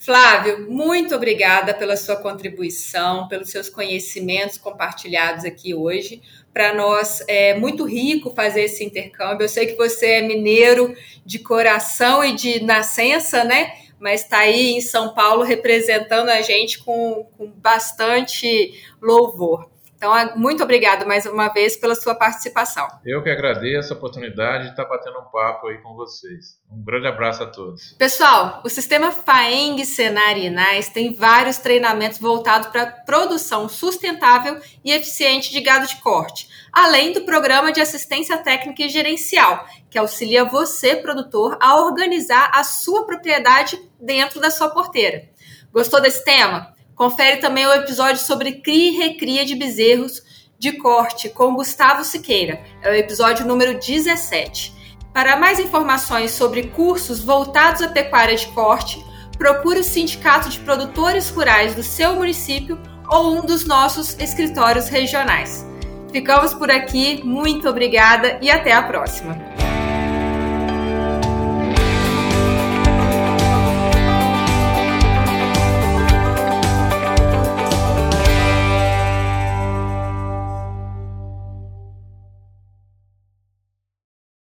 Flávio, 0.00 0.70
muito 0.70 1.14
obrigada 1.14 1.74
pela 1.74 1.96
sua 1.96 2.16
contribuição, 2.16 3.28
pelos 3.28 3.50
seus 3.50 3.68
conhecimentos 3.68 4.56
compartilhados 4.56 5.44
aqui 5.44 5.74
hoje 5.74 6.22
para 6.58 6.74
nós 6.74 7.22
é 7.28 7.54
muito 7.54 7.84
rico 7.84 8.34
fazer 8.34 8.62
esse 8.62 8.82
intercâmbio. 8.82 9.44
Eu 9.44 9.48
sei 9.48 9.66
que 9.66 9.76
você 9.76 10.14
é 10.14 10.22
mineiro 10.22 10.92
de 11.24 11.38
coração 11.38 12.24
e 12.24 12.34
de 12.34 12.64
nascença, 12.64 13.44
né? 13.44 13.74
Mas 14.00 14.22
está 14.22 14.38
aí 14.38 14.72
em 14.72 14.80
São 14.80 15.14
Paulo 15.14 15.44
representando 15.44 16.28
a 16.30 16.42
gente 16.42 16.80
com, 16.80 17.28
com 17.38 17.46
bastante 17.46 18.72
louvor. 19.00 19.70
Então, 19.98 20.14
muito 20.36 20.62
obrigado 20.62 21.04
mais 21.08 21.26
uma 21.26 21.48
vez 21.48 21.76
pela 21.76 21.96
sua 21.96 22.14
participação. 22.14 22.86
Eu 23.04 23.20
que 23.20 23.28
agradeço 23.28 23.92
a 23.92 23.96
oportunidade 23.96 24.66
de 24.66 24.70
estar 24.70 24.84
batendo 24.84 25.18
um 25.18 25.24
papo 25.24 25.66
aí 25.66 25.78
com 25.78 25.92
vocês. 25.94 26.56
Um 26.70 26.84
grande 26.84 27.08
abraço 27.08 27.42
a 27.42 27.46
todos. 27.46 27.96
Pessoal, 27.98 28.62
o 28.64 28.68
sistema 28.68 29.10
FAENG 29.10 29.84
Senar 29.84 30.38
Inais 30.38 30.88
tem 30.88 31.12
vários 31.12 31.58
treinamentos 31.58 32.20
voltados 32.20 32.68
para 32.68 32.86
produção 32.86 33.68
sustentável 33.68 34.60
e 34.84 34.92
eficiente 34.92 35.50
de 35.50 35.60
gado 35.60 35.88
de 35.88 35.96
corte, 35.96 36.48
além 36.72 37.12
do 37.12 37.22
programa 37.22 37.72
de 37.72 37.80
assistência 37.80 38.38
técnica 38.38 38.84
e 38.84 38.88
gerencial, 38.88 39.66
que 39.90 39.98
auxilia 39.98 40.44
você, 40.44 40.94
produtor, 40.94 41.58
a 41.60 41.74
organizar 41.74 42.52
a 42.54 42.62
sua 42.62 43.04
propriedade 43.04 43.76
dentro 44.00 44.40
da 44.40 44.48
sua 44.48 44.70
porteira. 44.70 45.28
Gostou 45.72 46.00
desse 46.00 46.24
tema? 46.24 46.77
Confere 46.98 47.36
também 47.36 47.64
o 47.64 47.72
episódio 47.72 48.20
sobre 48.20 48.60
cria 48.60 48.90
e 48.90 48.96
recria 48.96 49.44
de 49.46 49.54
bezerros 49.54 50.20
de 50.58 50.72
corte 50.72 51.28
com 51.28 51.54
Gustavo 51.54 52.02
Siqueira. 52.02 52.60
É 52.82 52.90
o 52.90 52.94
episódio 52.94 53.46
número 53.46 53.78
17. 53.78 54.74
Para 55.14 55.36
mais 55.36 55.60
informações 55.60 56.32
sobre 56.32 56.64
cursos 56.70 57.22
voltados 57.22 57.82
à 57.82 57.88
pecuária 57.88 58.34
de 58.34 58.48
corte, 58.48 59.00
procure 59.38 59.78
o 59.78 59.84
Sindicato 59.84 60.48
de 60.48 60.58
Produtores 60.58 61.30
Rurais 61.30 61.72
do 61.76 61.84
seu 61.84 62.16
município 62.16 62.76
ou 63.08 63.38
um 63.38 63.46
dos 63.46 63.64
nossos 63.64 64.18
escritórios 64.18 64.88
regionais. 64.88 65.64
Ficamos 66.10 66.52
por 66.52 66.68
aqui, 66.68 67.22
muito 67.22 67.68
obrigada 67.68 68.40
e 68.42 68.50
até 68.50 68.72
a 68.72 68.82
próxima! 68.82 69.47